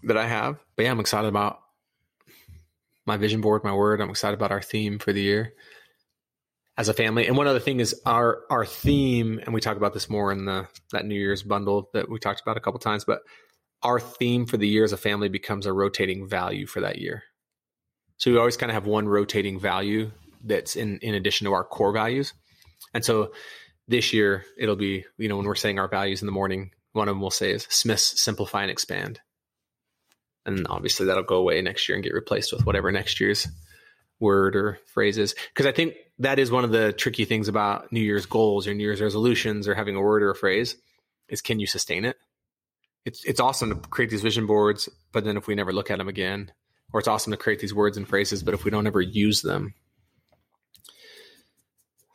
that 0.04 0.18
I 0.18 0.28
have. 0.28 0.60
But 0.76 0.84
yeah, 0.84 0.92
I'm 0.92 1.00
excited 1.00 1.28
about 1.28 1.60
my 3.06 3.18
vision 3.18 3.42
board, 3.42 3.64
my 3.64 3.74
word. 3.74 4.02
I'm 4.02 4.10
excited 4.10 4.34
about 4.34 4.52
our 4.52 4.62
theme 4.62 4.98
for 4.98 5.14
the 5.14 5.22
year 5.22 5.54
as 6.78 6.90
a 6.90 6.94
family. 6.94 7.28
And 7.28 7.38
one 7.38 7.48
other 7.48 7.60
thing 7.60 7.80
is 7.80 8.02
our 8.06 8.42
our 8.50 8.66
theme, 8.66 9.40
and 9.40 9.54
we 9.54 9.62
talk 9.62 9.78
about 9.78 9.94
this 9.94 10.10
more 10.10 10.32
in 10.32 10.46
the 10.46 10.68
that 10.92 11.06
New 11.06 11.16
Year's 11.16 11.44
bundle 11.44 11.90
that 11.94 12.10
we 12.10 12.20
talked 12.20 12.42
about 12.42 12.58
a 12.58 12.60
couple 12.60 12.80
times, 12.80 13.06
but 13.06 13.22
our 13.82 14.00
theme 14.00 14.46
for 14.46 14.58
the 14.58 14.68
year 14.68 14.84
as 14.84 14.94
a 14.94 14.98
family 14.98 15.30
becomes 15.30 15.66
a 15.66 15.74
rotating 15.74 16.28
value 16.28 16.66
for 16.66 16.82
that 16.82 16.98
year. 16.98 17.24
So 18.18 18.32
we 18.32 18.38
always 18.38 18.58
kind 18.58 18.70
of 18.70 18.74
have 18.74 18.88
one 18.88 19.08
rotating 19.08 19.60
value 19.60 20.12
that's 20.44 20.76
in 20.76 21.00
in 21.00 21.16
addition 21.16 21.46
to 21.46 21.54
our 21.54 21.64
core 21.64 21.92
values. 21.92 22.34
And 22.94 23.04
so 23.04 23.32
this 23.88 24.14
year 24.14 24.46
it'll 24.58 24.76
be, 24.76 25.06
you 25.18 25.30
know, 25.30 25.38
when 25.38 25.46
we're 25.46 25.56
saying 25.56 25.80
our 25.80 25.88
values 25.88 26.22
in 26.22 26.26
the 26.26 26.32
morning, 26.32 26.72
one 26.94 27.08
of 27.08 27.14
them 27.14 27.22
we'll 27.22 27.30
say 27.30 27.52
is 27.52 27.68
Smith's 27.70 28.22
simplify 28.22 28.62
and 28.62 28.72
expand. 28.72 29.20
And 30.46 30.66
obviously 30.70 31.08
that'll 31.08 31.24
go 31.24 31.38
away 31.38 31.62
next 31.62 31.88
year 31.90 31.96
and 31.96 32.04
get 32.04 32.14
replaced 32.14 32.54
with 32.54 32.66
whatever 32.66 32.92
next 32.92 33.20
year's 33.20 33.48
word 34.26 34.56
or 34.56 34.80
phrases. 34.88 35.36
Because 35.54 35.66
I 35.66 35.72
think 35.72 35.96
that 36.20 36.40
is 36.40 36.52
one 36.52 36.64
of 36.64 36.72
the 36.72 36.92
tricky 36.92 37.26
things 37.26 37.48
about 37.48 37.92
New 37.92 38.02
Year's 38.02 38.26
goals 38.26 38.68
or 38.68 38.74
New 38.74 38.84
Year's 38.84 39.02
resolutions 39.02 39.68
or 39.68 39.76
having 39.76 39.96
a 39.96 40.02
word 40.02 40.24
or 40.24 40.32
a 40.32 40.36
phrase 40.36 40.76
is 41.30 41.42
can 41.42 41.60
you 41.60 41.68
sustain 41.68 42.06
it? 42.06 42.18
It's 43.06 43.24
it's 43.24 43.40
awesome 43.40 43.70
to 43.70 43.76
create 43.90 44.10
these 44.10 44.22
vision 44.22 44.48
boards, 44.48 44.90
but 45.12 45.24
then 45.24 45.38
if 45.38 45.48
we 45.48 45.56
never 45.56 45.72
look 45.72 45.92
at 45.92 46.00
them 46.00 46.08
again, 46.08 46.52
or 46.92 47.00
it's 47.00 47.08
awesome 47.08 47.32
to 47.32 47.38
create 47.38 47.60
these 47.60 47.74
words 47.74 47.98
and 47.98 48.08
phrases, 48.08 48.44
but 48.44 48.54
if 48.54 48.66
we 48.66 48.72
don't 48.72 48.88
ever 48.88 49.02
use 49.02 49.42
them. 49.42 49.74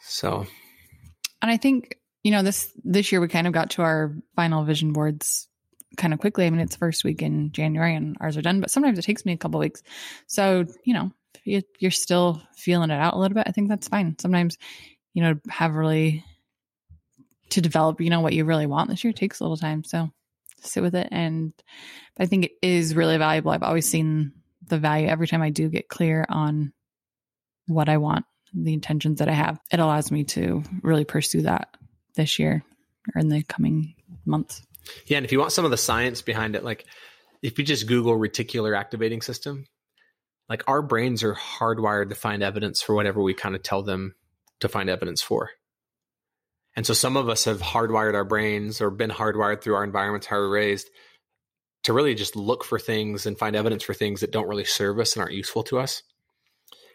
So 0.02 0.46
And 1.42 1.50
I 1.50 1.56
think, 1.56 1.96
you 2.24 2.32
know, 2.32 2.42
this 2.42 2.72
this 2.84 3.12
year 3.12 3.20
we 3.20 3.28
kind 3.28 3.46
of 3.46 3.52
got 3.52 3.70
to 3.70 3.82
our 3.82 4.14
final 4.34 4.64
vision 4.64 4.92
boards 4.92 5.48
kind 5.96 6.12
of 6.12 6.20
quickly. 6.20 6.46
I 6.46 6.50
mean, 6.50 6.60
it's 6.60 6.76
first 6.76 7.04
week 7.04 7.22
in 7.22 7.52
January 7.52 7.94
and 7.94 8.16
ours 8.20 8.36
are 8.36 8.42
done, 8.42 8.60
but 8.60 8.70
sometimes 8.70 8.98
it 8.98 9.02
takes 9.02 9.24
me 9.24 9.32
a 9.32 9.36
couple 9.36 9.60
weeks. 9.60 9.82
So, 10.26 10.64
you 10.84 10.94
know, 10.94 11.12
you're 11.44 11.90
still 11.90 12.42
feeling 12.56 12.90
it 12.90 13.00
out 13.00 13.14
a 13.14 13.18
little 13.18 13.34
bit, 13.34 13.44
I 13.46 13.52
think 13.52 13.68
that's 13.68 13.88
fine. 13.88 14.16
Sometimes, 14.18 14.58
you 15.14 15.22
know, 15.22 15.34
have 15.48 15.74
really 15.74 16.24
to 17.50 17.60
develop, 17.60 18.00
you 18.00 18.10
know, 18.10 18.20
what 18.20 18.32
you 18.32 18.44
really 18.44 18.66
want 18.66 18.90
this 18.90 19.02
year 19.02 19.12
takes 19.12 19.40
a 19.40 19.44
little 19.44 19.56
time. 19.56 19.84
So 19.84 20.10
sit 20.62 20.82
with 20.82 20.94
it. 20.94 21.08
And 21.10 21.52
I 22.18 22.26
think 22.26 22.44
it 22.44 22.52
is 22.62 22.94
really 22.94 23.18
valuable. 23.18 23.50
I've 23.50 23.62
always 23.62 23.88
seen 23.88 24.32
the 24.68 24.78
value 24.78 25.08
every 25.08 25.26
time 25.26 25.42
I 25.42 25.50
do 25.50 25.68
get 25.68 25.88
clear 25.88 26.26
on 26.28 26.72
what 27.66 27.88
I 27.88 27.96
want, 27.96 28.24
the 28.54 28.72
intentions 28.72 29.18
that 29.18 29.28
I 29.28 29.32
have. 29.32 29.58
It 29.72 29.80
allows 29.80 30.10
me 30.10 30.24
to 30.24 30.62
really 30.82 31.04
pursue 31.04 31.42
that 31.42 31.76
this 32.14 32.38
year 32.38 32.62
or 33.14 33.20
in 33.20 33.28
the 33.28 33.42
coming 33.42 33.94
months. 34.24 34.62
Yeah. 35.06 35.16
And 35.18 35.26
if 35.26 35.32
you 35.32 35.38
want 35.38 35.52
some 35.52 35.64
of 35.64 35.70
the 35.70 35.76
science 35.76 36.22
behind 36.22 36.54
it, 36.54 36.64
like 36.64 36.84
if 37.42 37.58
you 37.58 37.64
just 37.64 37.86
Google 37.86 38.16
reticular 38.16 38.78
activating 38.78 39.22
system, 39.22 39.66
like 40.50 40.64
our 40.66 40.82
brains 40.82 41.22
are 41.22 41.34
hardwired 41.34 42.08
to 42.08 42.16
find 42.16 42.42
evidence 42.42 42.82
for 42.82 42.94
whatever 42.94 43.22
we 43.22 43.32
kind 43.32 43.54
of 43.54 43.62
tell 43.62 43.82
them 43.82 44.16
to 44.58 44.68
find 44.68 44.90
evidence 44.90 45.22
for. 45.22 45.50
And 46.76 46.84
so 46.84 46.92
some 46.92 47.16
of 47.16 47.28
us 47.28 47.44
have 47.44 47.62
hardwired 47.62 48.14
our 48.14 48.24
brains 48.24 48.80
or 48.80 48.90
been 48.90 49.10
hardwired 49.10 49.62
through 49.62 49.76
our 49.76 49.84
environments, 49.84 50.26
how 50.26 50.36
we're 50.36 50.50
raised, 50.50 50.90
to 51.84 51.92
really 51.92 52.14
just 52.14 52.36
look 52.36 52.64
for 52.64 52.78
things 52.78 53.26
and 53.26 53.38
find 53.38 53.54
evidence 53.54 53.84
for 53.84 53.94
things 53.94 54.20
that 54.20 54.32
don't 54.32 54.48
really 54.48 54.64
serve 54.64 54.98
us 54.98 55.14
and 55.14 55.22
aren't 55.22 55.34
useful 55.34 55.62
to 55.62 55.78
us. 55.78 56.02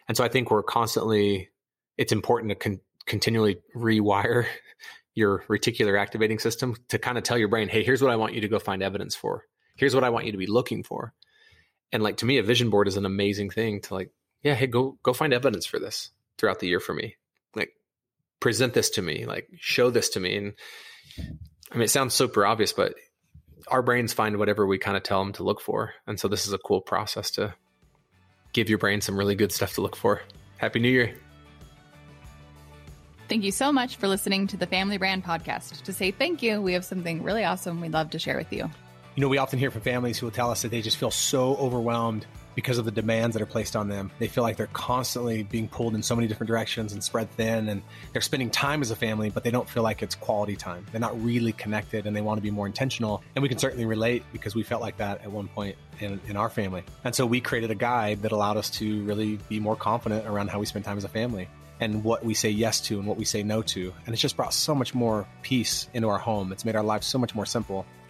And 0.06 0.16
so 0.16 0.22
I 0.22 0.28
think 0.28 0.50
we're 0.50 0.62
constantly, 0.62 1.48
it's 1.96 2.12
important 2.12 2.50
to 2.50 2.56
con- 2.56 2.80
continually 3.06 3.56
rewire 3.74 4.46
your 5.14 5.44
reticular 5.48 5.98
activating 5.98 6.38
system 6.38 6.76
to 6.88 6.98
kind 6.98 7.16
of 7.16 7.24
tell 7.24 7.38
your 7.38 7.48
brain, 7.48 7.68
hey, 7.68 7.82
here's 7.82 8.02
what 8.02 8.12
I 8.12 8.16
want 8.16 8.34
you 8.34 8.42
to 8.42 8.48
go 8.48 8.58
find 8.58 8.82
evidence 8.82 9.14
for. 9.16 9.44
Here's 9.76 9.94
what 9.94 10.04
I 10.04 10.10
want 10.10 10.26
you 10.26 10.32
to 10.32 10.38
be 10.38 10.46
looking 10.46 10.82
for. 10.82 11.14
And 11.92 12.02
like 12.02 12.18
to 12.18 12.26
me, 12.26 12.38
a 12.38 12.42
vision 12.42 12.70
board 12.70 12.88
is 12.88 12.96
an 12.96 13.06
amazing 13.06 13.50
thing 13.50 13.80
to 13.82 13.94
like, 13.94 14.10
yeah, 14.42 14.54
hey, 14.54 14.66
go 14.66 14.98
go 15.02 15.12
find 15.12 15.32
evidence 15.32 15.66
for 15.66 15.78
this 15.78 16.10
throughout 16.38 16.60
the 16.60 16.68
year 16.68 16.80
for 16.80 16.94
me. 16.94 17.16
Like 17.54 17.70
present 18.40 18.74
this 18.74 18.90
to 18.90 19.02
me, 19.02 19.26
like 19.26 19.48
show 19.58 19.90
this 19.90 20.10
to 20.10 20.20
me. 20.20 20.36
And 20.36 20.52
I 21.70 21.74
mean, 21.76 21.84
it 21.84 21.90
sounds 21.90 22.14
super 22.14 22.44
obvious, 22.44 22.72
but 22.72 22.94
our 23.68 23.82
brains 23.82 24.12
find 24.12 24.36
whatever 24.38 24.66
we 24.66 24.78
kind 24.78 24.96
of 24.96 25.02
tell 25.02 25.22
them 25.22 25.32
to 25.34 25.42
look 25.42 25.60
for. 25.60 25.94
And 26.06 26.18
so 26.18 26.28
this 26.28 26.46
is 26.46 26.52
a 26.52 26.58
cool 26.58 26.80
process 26.80 27.30
to 27.32 27.54
give 28.52 28.68
your 28.68 28.78
brain 28.78 29.00
some 29.00 29.16
really 29.16 29.34
good 29.34 29.52
stuff 29.52 29.74
to 29.74 29.80
look 29.80 29.96
for. 29.96 30.22
Happy 30.58 30.78
New 30.78 30.88
Year. 30.88 31.14
Thank 33.28 33.42
you 33.42 33.50
so 33.50 33.72
much 33.72 33.96
for 33.96 34.06
listening 34.06 34.46
to 34.48 34.56
the 34.56 34.66
Family 34.66 34.98
Brand 34.98 35.24
Podcast. 35.24 35.82
To 35.82 35.92
say 35.92 36.12
thank 36.12 36.42
you, 36.42 36.62
we 36.62 36.74
have 36.74 36.84
something 36.84 37.24
really 37.24 37.44
awesome 37.44 37.80
we'd 37.80 37.92
love 37.92 38.10
to 38.10 38.18
share 38.18 38.36
with 38.36 38.52
you. 38.52 38.70
You 39.16 39.22
know, 39.22 39.28
we 39.28 39.38
often 39.38 39.58
hear 39.58 39.70
from 39.70 39.80
families 39.80 40.18
who 40.18 40.26
will 40.26 40.30
tell 40.30 40.50
us 40.50 40.60
that 40.60 40.70
they 40.70 40.82
just 40.82 40.98
feel 40.98 41.10
so 41.10 41.56
overwhelmed 41.56 42.26
because 42.54 42.76
of 42.76 42.84
the 42.84 42.90
demands 42.90 43.32
that 43.32 43.40
are 43.40 43.46
placed 43.46 43.74
on 43.74 43.88
them. 43.88 44.10
They 44.18 44.28
feel 44.28 44.44
like 44.44 44.58
they're 44.58 44.66
constantly 44.66 45.42
being 45.42 45.68
pulled 45.68 45.94
in 45.94 46.02
so 46.02 46.14
many 46.14 46.28
different 46.28 46.48
directions 46.48 46.92
and 46.92 47.02
spread 47.02 47.30
thin, 47.30 47.70
and 47.70 47.80
they're 48.12 48.20
spending 48.20 48.50
time 48.50 48.82
as 48.82 48.90
a 48.90 48.96
family, 48.96 49.30
but 49.30 49.42
they 49.42 49.50
don't 49.50 49.66
feel 49.66 49.82
like 49.82 50.02
it's 50.02 50.14
quality 50.14 50.54
time. 50.54 50.84
They're 50.92 51.00
not 51.00 51.18
really 51.24 51.52
connected 51.52 52.06
and 52.06 52.14
they 52.14 52.20
want 52.20 52.36
to 52.36 52.42
be 52.42 52.50
more 52.50 52.66
intentional. 52.66 53.22
And 53.34 53.42
we 53.42 53.48
can 53.48 53.56
certainly 53.56 53.86
relate 53.86 54.22
because 54.34 54.54
we 54.54 54.62
felt 54.62 54.82
like 54.82 54.98
that 54.98 55.22
at 55.22 55.32
one 55.32 55.48
point 55.48 55.76
in, 55.98 56.20
in 56.28 56.36
our 56.36 56.50
family. 56.50 56.84
And 57.02 57.14
so 57.14 57.24
we 57.24 57.40
created 57.40 57.70
a 57.70 57.74
guide 57.74 58.20
that 58.20 58.32
allowed 58.32 58.58
us 58.58 58.68
to 58.70 59.02
really 59.04 59.38
be 59.48 59.60
more 59.60 59.76
confident 59.76 60.26
around 60.26 60.48
how 60.48 60.58
we 60.58 60.66
spend 60.66 60.84
time 60.84 60.98
as 60.98 61.04
a 61.04 61.08
family 61.08 61.48
and 61.80 62.04
what 62.04 62.22
we 62.22 62.34
say 62.34 62.50
yes 62.50 62.82
to 62.82 62.98
and 62.98 63.08
what 63.08 63.16
we 63.16 63.24
say 63.24 63.42
no 63.42 63.62
to. 63.62 63.94
And 64.04 64.12
it's 64.12 64.20
just 64.20 64.36
brought 64.36 64.52
so 64.52 64.74
much 64.74 64.94
more 64.94 65.26
peace 65.40 65.88
into 65.94 66.10
our 66.10 66.18
home. 66.18 66.52
It's 66.52 66.66
made 66.66 66.76
our 66.76 66.84
lives 66.84 67.06
so 67.06 67.18
much 67.18 67.34
more 67.34 67.46
simple 67.46 67.86